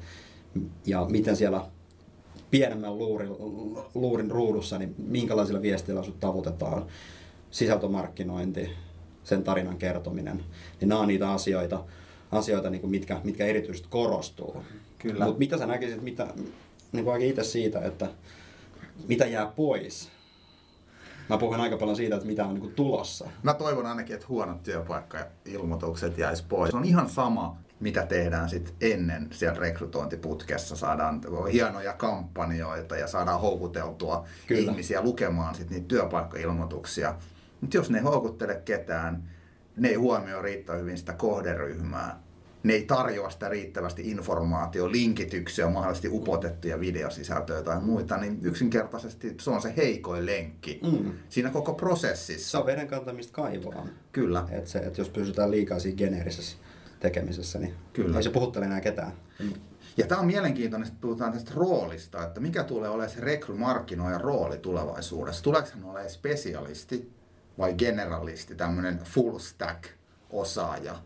ja 0.86 1.06
miten 1.10 1.36
siellä 1.36 1.66
pienemmän 2.50 2.98
luurin, 2.98 3.30
luurin 3.94 4.30
ruudussa, 4.30 4.78
niin 4.78 4.94
minkälaisilla 4.98 5.62
viesteillä 5.62 6.02
sut 6.02 6.20
tavoitetaan, 6.20 6.86
sisältömarkkinointi, 7.50 8.70
sen 9.24 9.44
tarinan 9.44 9.76
kertominen, 9.76 10.44
niin 10.80 10.88
nämä 10.88 11.00
on 11.00 11.08
niitä 11.08 11.30
asioita, 11.30 11.84
asioita 12.32 12.70
niin 12.70 12.80
kuin 12.80 12.90
mitkä, 12.90 13.20
mitkä 13.24 13.46
erityisesti 13.46 13.88
korostuu. 13.90 14.56
Kyllä. 14.98 15.24
Mutta 15.24 15.38
mitä 15.38 15.58
sä 15.58 15.66
näkisit, 15.66 16.02
mitä, 16.02 16.26
niin 16.92 17.04
kuin 17.04 17.22
itse 17.22 17.44
siitä, 17.44 17.80
että 17.80 18.08
mitä 19.08 19.26
jää 19.26 19.46
pois? 19.46 20.15
Mä 21.28 21.38
puhun 21.38 21.60
aika 21.60 21.76
paljon 21.76 21.96
siitä, 21.96 22.16
että 22.16 22.26
mitä 22.26 22.46
on 22.46 22.54
niin 22.54 22.74
tulossa. 22.74 23.28
Mä 23.42 23.54
toivon 23.54 23.86
ainakin, 23.86 24.14
että 24.14 24.26
huonot 24.28 24.62
työpaikka-ilmoitukset 24.62 26.18
jäisi 26.18 26.44
pois. 26.48 26.70
Se 26.70 26.76
on 26.76 26.84
ihan 26.84 27.08
sama, 27.08 27.56
mitä 27.80 28.06
tehdään 28.06 28.48
sitten 28.48 28.74
ennen 28.80 29.28
siellä 29.30 29.60
rekrytointiputkessa. 29.60 30.76
Saadaan 30.76 31.20
hienoja 31.52 31.92
kampanjoita 31.92 32.96
ja 32.96 33.06
saadaan 33.06 33.40
houkuteltua 33.40 34.24
Kyllä. 34.46 34.70
ihmisiä 34.70 35.02
lukemaan 35.02 35.54
sit 35.54 35.70
niitä 35.70 35.88
työpaikka-ilmoituksia. 35.88 37.14
Mutta 37.60 37.76
jos 37.76 37.90
ne 37.90 37.98
ei 37.98 38.04
houkuttele 38.04 38.62
ketään, 38.64 39.30
ne 39.76 39.88
ei 39.88 39.94
huomioi 39.94 40.42
riittävän 40.42 40.80
hyvin 40.80 40.98
sitä 40.98 41.12
kohderyhmää, 41.12 42.20
ne 42.66 42.72
ei 42.72 42.84
tarjoa 42.84 43.30
sitä 43.30 43.48
riittävästi 43.48 44.10
informaatio, 44.10 44.90
linkityksiä, 44.92 45.68
mahdollisesti 45.68 46.08
upotettuja 46.12 46.80
videosisältöjä 46.80 47.62
tai 47.62 47.80
muita, 47.80 48.16
niin 48.16 48.38
yksinkertaisesti 48.42 49.34
se 49.40 49.50
on 49.50 49.62
se 49.62 49.74
heikoin 49.76 50.26
lenkki 50.26 50.80
mm. 50.82 51.12
siinä 51.28 51.50
koko 51.50 51.74
prosessissa. 51.74 52.50
Se 52.50 52.58
on 52.58 52.66
veden 52.66 52.88
kantamista 52.88 53.32
kaivoon. 53.32 53.90
Kyllä. 54.12 54.48
Et 54.50 54.66
se, 54.66 54.78
et 54.78 54.98
jos 54.98 55.08
pysytään 55.08 55.50
liikaa 55.50 55.78
siinä 55.78 55.96
geneerisessä 55.96 56.56
tekemisessä, 57.00 57.58
niin 57.58 57.74
Kyllä. 57.92 58.16
ei 58.16 58.22
se 58.22 58.30
puhuttele 58.30 58.64
enää 58.64 58.80
ketään. 58.80 59.12
Ja 59.96 60.06
tämä 60.06 60.20
on 60.20 60.26
mielenkiintoinen, 60.26 60.88
että 60.88 61.00
puhutaan 61.00 61.32
tästä 61.32 61.52
roolista, 61.54 62.24
että 62.24 62.40
mikä 62.40 62.64
tulee 62.64 62.88
olemaan 62.88 63.10
se 63.10 63.20
rekrymarkkinoijan 63.20 64.20
rooli 64.20 64.58
tulevaisuudessa. 64.58 65.42
Tuleeko 65.42 65.68
hän 65.74 65.84
olemaan 65.84 66.10
spesialisti 66.10 67.10
vai 67.58 67.74
generalisti, 67.74 68.54
tämmöinen 68.54 68.98
full 69.04 69.38
stack 69.38 69.84
osaaja. 70.30 70.98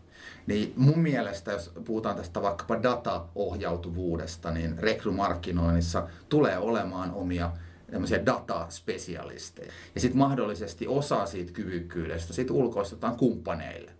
Niin 0.47 0.73
mun 0.75 0.99
mielestä, 0.99 1.51
jos 1.51 1.71
puhutaan 1.85 2.15
tästä 2.15 2.41
vaikkapa 2.41 2.83
dataohjautuvuudesta, 2.83 4.51
niin 4.51 4.79
rekrymarkkinoinnissa 4.79 6.07
tulee 6.29 6.57
olemaan 6.57 7.13
omia 7.13 7.51
tämmöisiä 7.91 8.25
dataspesialisteja. 8.25 9.71
Ja 9.95 10.01
sitten 10.01 10.17
mahdollisesti 10.17 10.87
osa 10.87 11.25
siitä 11.25 11.51
kyvykkyydestä 11.51 12.33
sit 12.33 12.51
ulkoistetaan 12.51 13.17
kumppaneille. 13.17 13.91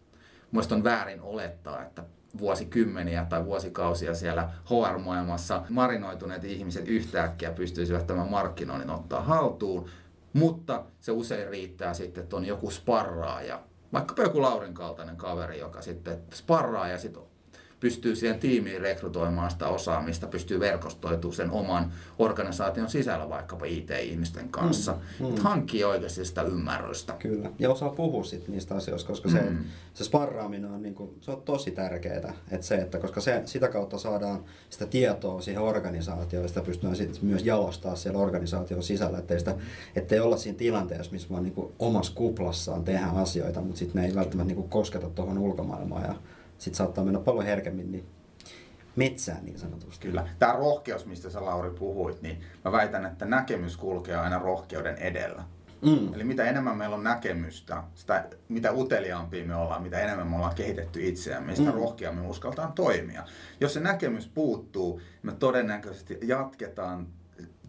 Mielestäni 0.52 0.80
on 0.80 0.84
väärin 0.84 1.22
olettaa, 1.22 1.84
että 1.84 2.04
vuosikymmeniä 2.40 3.26
tai 3.30 3.46
vuosikausia 3.46 4.14
siellä 4.14 4.50
HR-maailmassa 4.66 5.64
marinoituneet 5.70 6.44
ihmiset 6.44 6.88
yhtäkkiä 6.88 7.52
pystyisivät 7.52 8.08
tämän 8.08 8.30
markkinoinnin 8.30 8.90
ottaa 8.90 9.22
haltuun, 9.22 9.90
mutta 10.34 10.84
se 11.00 11.12
usein 11.12 11.50
riittää 11.50 11.94
sitten, 11.94 12.24
että 12.24 12.36
on 12.36 12.46
joku 12.46 12.72
sparraaja, 12.72 13.60
vaikkapa 13.94 14.22
joku 14.22 14.42
Laurin 14.42 14.74
kaltainen 14.74 15.18
kaveri, 15.18 15.60
joka 15.60 15.82
sitten 15.82 16.24
sparraa 16.34 16.88
ja 16.88 16.98
sitten 16.98 17.24
pystyy 17.82 18.16
siihen 18.16 18.40
tiimiin 18.40 18.82
rekrytoimaan 18.82 19.52
sitä 19.52 19.68
osaamista, 19.68 20.28
pystyy 20.28 20.60
verkostoitumaan 20.60 21.36
sen 21.36 21.52
oman 21.52 21.92
organisaation 22.20 22.90
sisällä 22.90 23.30
vaikkapa 23.30 23.66
IT-ihmisten 23.66 24.50
kanssa. 24.50 24.98
Mm, 25.20 25.26
mm. 25.26 25.38
Hankkii 25.38 25.84
oikeasti 25.84 26.26
sitä 26.26 26.42
ymmärrystä. 26.42 27.14
Kyllä, 27.14 27.52
ja 27.60 27.72
osaa 27.72 27.90
puhua 27.90 28.24
sit 28.24 28.48
niistä 28.48 28.76
asioista, 28.76 29.08
koska 29.08 29.30
mm. 29.30 29.34
se, 29.34 29.44
se 29.94 30.04
sparraaminen 30.04 30.72
on, 30.72 30.82
niin 30.82 30.96
kuin, 30.96 31.10
se 31.22 31.32
on 31.32 31.42
tosi 31.42 31.72
tärkeää. 31.72 32.34
Että 32.52 32.68
se, 32.68 32.76
että 32.76 33.00
koska 33.00 33.22
se, 33.22 33.42
sitä 33.46 33.68
kautta 33.68 33.98
saadaan 33.98 34.44
sitä 34.70 34.86
tietoa 34.86 35.42
siihen 35.42 35.62
organisaatioon, 35.62 36.50
sitä 36.50 36.62
pystytään 36.62 36.96
sit 36.96 37.22
myös 37.22 37.46
jalostaa 37.46 37.96
siellä 37.96 38.20
organisaation 38.20 38.84
sisällä, 38.84 39.18
ettei, 39.18 39.40
sitä, 39.40 39.56
ettei 39.96 40.20
olla 40.20 40.38
siinä 40.38 40.58
tilanteessa, 40.58 41.12
missä 41.12 41.30
vaan 41.30 41.44
niin 41.44 41.54
kuin 41.54 41.74
omassa 41.80 42.14
kuplassaan 42.16 42.84
tehdään 42.84 43.18
asioita, 43.18 43.62
mutta 43.62 43.80
sitten 43.80 44.02
ne 44.02 44.08
ei 44.08 44.16
välttämättä 44.16 44.48
niin 44.48 44.56
kuin 44.56 44.70
kosketa 44.70 45.10
tuohon 45.10 45.38
ulkomaailmaan. 45.38 46.04
Ja, 46.04 46.16
sitten 46.62 46.78
saattaa 46.78 47.04
mennä 47.04 47.20
paljon 47.20 47.46
herkemmin 47.46 47.92
niin 47.92 48.06
metsään 48.96 49.46
niin 49.46 49.60
sanotusti. 49.60 50.08
Kyllä. 50.08 50.28
Tämä 50.40 50.54
rohkeus, 50.54 51.06
mistä 51.06 51.30
sä 51.30 51.46
Lauri 51.46 51.70
puhuit, 51.70 52.22
niin 52.22 52.42
mä 52.66 52.72
väitän, 52.72 53.06
että 53.06 53.26
näkemys 53.26 53.78
kulkee 53.78 54.16
aina 54.16 54.40
rohkeuden 54.40 54.98
edellä. 54.98 55.44
Mm. 55.82 56.14
Eli 56.14 56.24
mitä 56.24 56.44
enemmän 56.44 56.78
meillä 56.78 56.96
on 56.96 57.04
näkemystä, 57.04 57.84
sitä, 57.96 58.28
mitä 58.50 58.72
uteliaampia 58.72 59.46
me 59.46 59.56
ollaan, 59.56 59.84
mitä 59.84 60.00
enemmän 60.00 60.28
me 60.28 60.36
ollaan 60.36 60.56
kehitetty 60.56 61.08
itseämme, 61.08 61.56
sitä 61.56 61.70
mm. 61.70 61.76
rohkeammin 61.76 62.26
uskaltaan 62.26 62.74
toimia. 62.74 63.24
Jos 63.62 63.74
se 63.74 63.80
näkemys 63.80 64.28
puuttuu, 64.28 65.02
me 65.24 65.32
todennäköisesti 65.32 66.18
jatketaan 66.24 67.08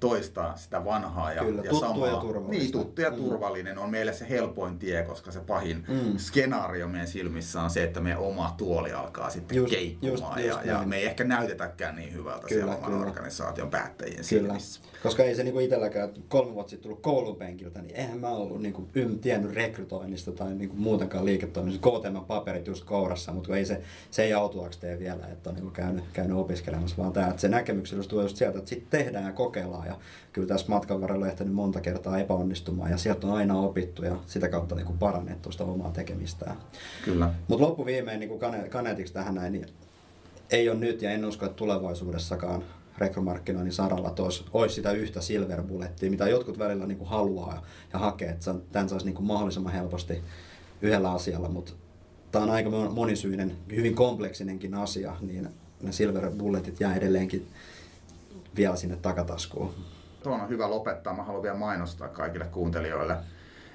toistaa 0.02 0.56
sitä 0.56 0.84
vanhaa 0.84 1.32
ja, 1.32 1.44
Kyllä, 1.44 1.62
ja 1.64 1.70
tuttu 1.70 1.86
samaa. 1.86 2.08
Ja 2.08 2.22
niin, 2.48 2.72
tuttu 2.72 3.00
ja 3.00 3.10
mm. 3.10 3.16
turvallinen 3.16 3.78
on 3.78 3.90
meille 3.90 4.12
se 4.12 4.28
helpoin 4.28 4.78
tie, 4.78 5.02
koska 5.02 5.32
se 5.32 5.40
pahin 5.40 5.84
mm. 5.88 6.18
skenaario 6.18 6.88
meidän 6.88 7.08
silmissä 7.08 7.62
on 7.62 7.70
se, 7.70 7.84
että 7.84 8.00
meidän 8.00 8.20
oma 8.20 8.54
tuoli 8.56 8.92
alkaa 8.92 9.30
sitten 9.30 9.56
just, 9.56 9.70
keikkumaan 9.70 10.44
just, 10.44 10.56
just 10.56 10.66
ja, 10.66 10.72
ja 10.72 10.82
me 10.86 10.96
ei 10.96 11.06
ehkä 11.06 11.24
näytetäkään 11.24 11.96
niin 11.96 12.14
hyvältä 12.14 12.46
kyllä, 12.48 12.62
siellä 12.62 12.76
oman 12.76 13.08
organisaation 13.08 13.70
päättäjien 13.70 14.14
kyllä. 14.14 14.28
silmissä. 14.28 14.80
Koska 15.02 15.22
ei 15.22 15.34
se 15.34 15.44
niinku 15.44 15.60
itselläkään, 15.60 16.10
kolme 16.28 16.54
vuotta 16.54 16.70
sitten 16.70 16.82
tullut 16.82 17.02
koulupenkiltä, 17.02 17.82
niin 17.82 17.96
eihän 17.96 18.18
mä 18.18 18.28
ollut 18.28 18.62
niinku 18.62 18.88
ym, 18.96 19.18
tiennyt 19.18 19.54
rekrytoinnista 19.54 20.32
tai 20.32 20.54
niinku 20.54 20.76
muutenkaan 20.76 21.24
liiketoiminnasta. 21.24 21.90
KTM-paperit 21.90 22.66
just 22.66 22.84
kourassa, 22.84 23.32
mutta 23.32 23.56
ei 23.56 23.64
se, 23.64 23.82
se 24.10 24.22
ei 24.22 24.32
autuaksi 24.32 24.80
tee 24.80 24.98
vielä, 24.98 25.26
että 25.26 25.50
on 25.50 25.56
niinku 25.56 25.70
käynyt, 25.70 26.04
käynyt 26.12 26.36
opiskelemassa, 26.36 26.96
vaan 26.96 27.12
tämä, 27.12 27.28
että 27.28 27.40
se 27.40 27.48
näkemyksellisyys 27.48 28.08
tulee 28.08 28.24
just 28.24 28.36
sieltä, 28.36 28.58
että 28.58 28.68
sitten 28.68 28.98
tehdään 28.98 29.24
ja 29.24 29.32
kokeillaan. 29.32 29.91
Ja 29.92 29.98
kyllä 30.32 30.48
tässä 30.48 30.66
matkan 30.68 31.00
varrella 31.00 31.26
ehtinyt 31.26 31.54
monta 31.54 31.80
kertaa 31.80 32.18
epäonnistumaan 32.18 32.90
ja 32.90 32.96
sieltä 32.96 33.26
on 33.26 33.32
aina 33.32 33.58
opittu 33.58 34.04
ja 34.04 34.16
sitä 34.26 34.48
kautta 34.48 34.74
niinku 34.74 34.92
parannettu 34.92 35.52
sitä 35.52 35.64
omaa 35.64 35.90
tekemistään. 35.90 36.56
Kyllä. 37.04 37.34
Mutta 37.48 37.64
loppuviimein 37.64 38.20
niin 38.20 38.38
kaneetiksi 38.70 39.14
tähän 39.14 39.34
näin, 39.34 39.52
niin 39.52 39.66
ei 40.50 40.68
ole 40.68 40.78
nyt 40.78 41.02
ja 41.02 41.10
en 41.10 41.24
usko, 41.24 41.46
että 41.46 41.56
tulevaisuudessakaan 41.56 42.64
rekrymarkkinoinnin 42.98 43.72
saralla, 43.72 44.08
että 44.08 44.22
olisi, 44.22 44.44
olisi 44.52 44.74
sitä 44.74 44.92
yhtä 44.92 45.20
silver 45.20 45.62
bullettia, 45.62 46.10
mitä 46.10 46.28
jotkut 46.28 46.58
välillä 46.58 46.86
niin 46.86 46.98
kuin 46.98 47.08
haluaa 47.08 47.66
ja 47.92 47.98
hakee, 47.98 48.28
että 48.28 48.54
tämän 48.72 48.88
saisi 48.88 49.06
niin 49.06 49.14
kuin 49.14 49.26
mahdollisimman 49.26 49.72
helposti 49.72 50.22
yhdellä 50.82 51.12
asialla, 51.12 51.48
mutta 51.48 51.72
tämä 52.32 52.44
on 52.44 52.50
aika 52.50 52.70
monisyinen, 52.70 53.56
hyvin 53.76 53.94
kompleksinenkin 53.94 54.74
asia, 54.74 55.16
niin 55.20 55.48
ne 55.82 55.92
silver 55.92 56.30
bulletit 56.30 56.80
jää 56.80 56.94
edelleenkin 56.94 57.46
vielä 58.56 58.76
sinne 58.76 58.96
takataskuun. 58.96 59.74
Tuo 60.22 60.34
on 60.34 60.48
hyvä 60.48 60.70
lopettaa. 60.70 61.14
Mä 61.16 61.22
haluan 61.22 61.42
vielä 61.42 61.56
mainostaa 61.56 62.08
kaikille 62.08 62.44
kuuntelijoille 62.44 63.16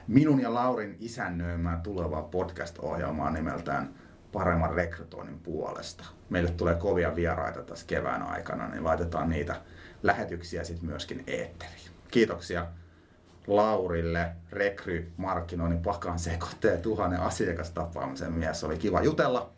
minun 0.07 0.41
ja 0.41 0.53
Laurin 0.53 0.97
isännöimää 0.99 1.79
tulevaa 1.83 2.21
podcast-ohjelmaa 2.21 3.31
nimeltään 3.31 3.93
paremman 4.31 4.73
rekrytoinnin 4.73 5.39
puolesta. 5.39 6.05
Meille 6.29 6.51
tulee 6.51 6.75
kovia 6.75 7.15
vieraita 7.15 7.61
tässä 7.61 7.85
kevään 7.87 8.21
aikana, 8.21 8.67
niin 8.67 8.83
laitetaan 8.83 9.29
niitä 9.29 9.55
lähetyksiä 10.03 10.63
sitten 10.63 10.89
myöskin 10.89 11.23
eetteriin. 11.27 11.91
Kiitoksia 12.11 12.67
Laurille, 13.47 14.31
rekry, 14.51 15.11
markkinoinnin 15.17 15.81
pakan 15.81 16.19
sekoitteen 16.19 16.81
tuhannen 16.81 17.19
asiakastapaamisen 17.19 18.33
mies. 18.33 18.63
Oli 18.63 18.77
kiva 18.77 19.01
jutella. 19.01 19.57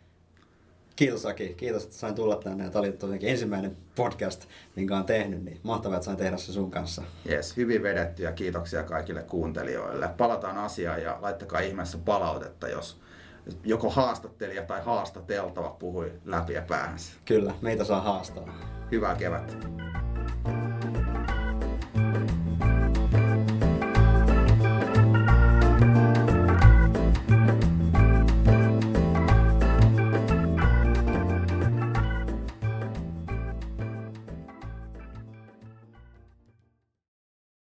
Kiitos 1.00 1.26
Aki, 1.26 1.54
kiitos, 1.56 1.84
että 1.84 1.96
sain 1.96 2.14
tulla 2.14 2.36
tänne. 2.36 2.70
Tämä 2.70 2.80
oli 2.80 2.92
tosiaankin 2.92 3.28
ensimmäinen 3.28 3.76
podcast, 3.96 4.46
minkä 4.76 4.94
olen 4.94 5.06
tehnyt, 5.06 5.44
niin 5.44 5.60
mahtavaa, 5.62 5.96
että 5.96 6.04
sain 6.04 6.16
tehdä 6.16 6.36
se 6.36 6.52
sun 6.52 6.70
kanssa. 6.70 7.02
Yes, 7.30 7.56
hyvin 7.56 7.82
vedetty 7.82 8.22
ja 8.22 8.32
kiitoksia 8.32 8.82
kaikille 8.82 9.22
kuuntelijoille. 9.22 10.08
Palataan 10.18 10.58
asiaan 10.58 11.02
ja 11.02 11.18
laittakaa 11.20 11.60
ihmeessä 11.60 11.98
palautetta, 11.98 12.68
jos 12.68 13.00
joko 13.64 13.90
haastattelija 13.90 14.62
tai 14.62 14.80
haastateltava 14.84 15.70
puhui 15.70 16.12
läpi 16.24 16.52
ja 16.52 16.62
päähänsä. 16.62 17.12
Kyllä, 17.24 17.54
meitä 17.60 17.84
saa 17.84 18.00
haastaa. 18.00 18.58
Hyvää 18.90 19.14
kevättä. 19.14 19.66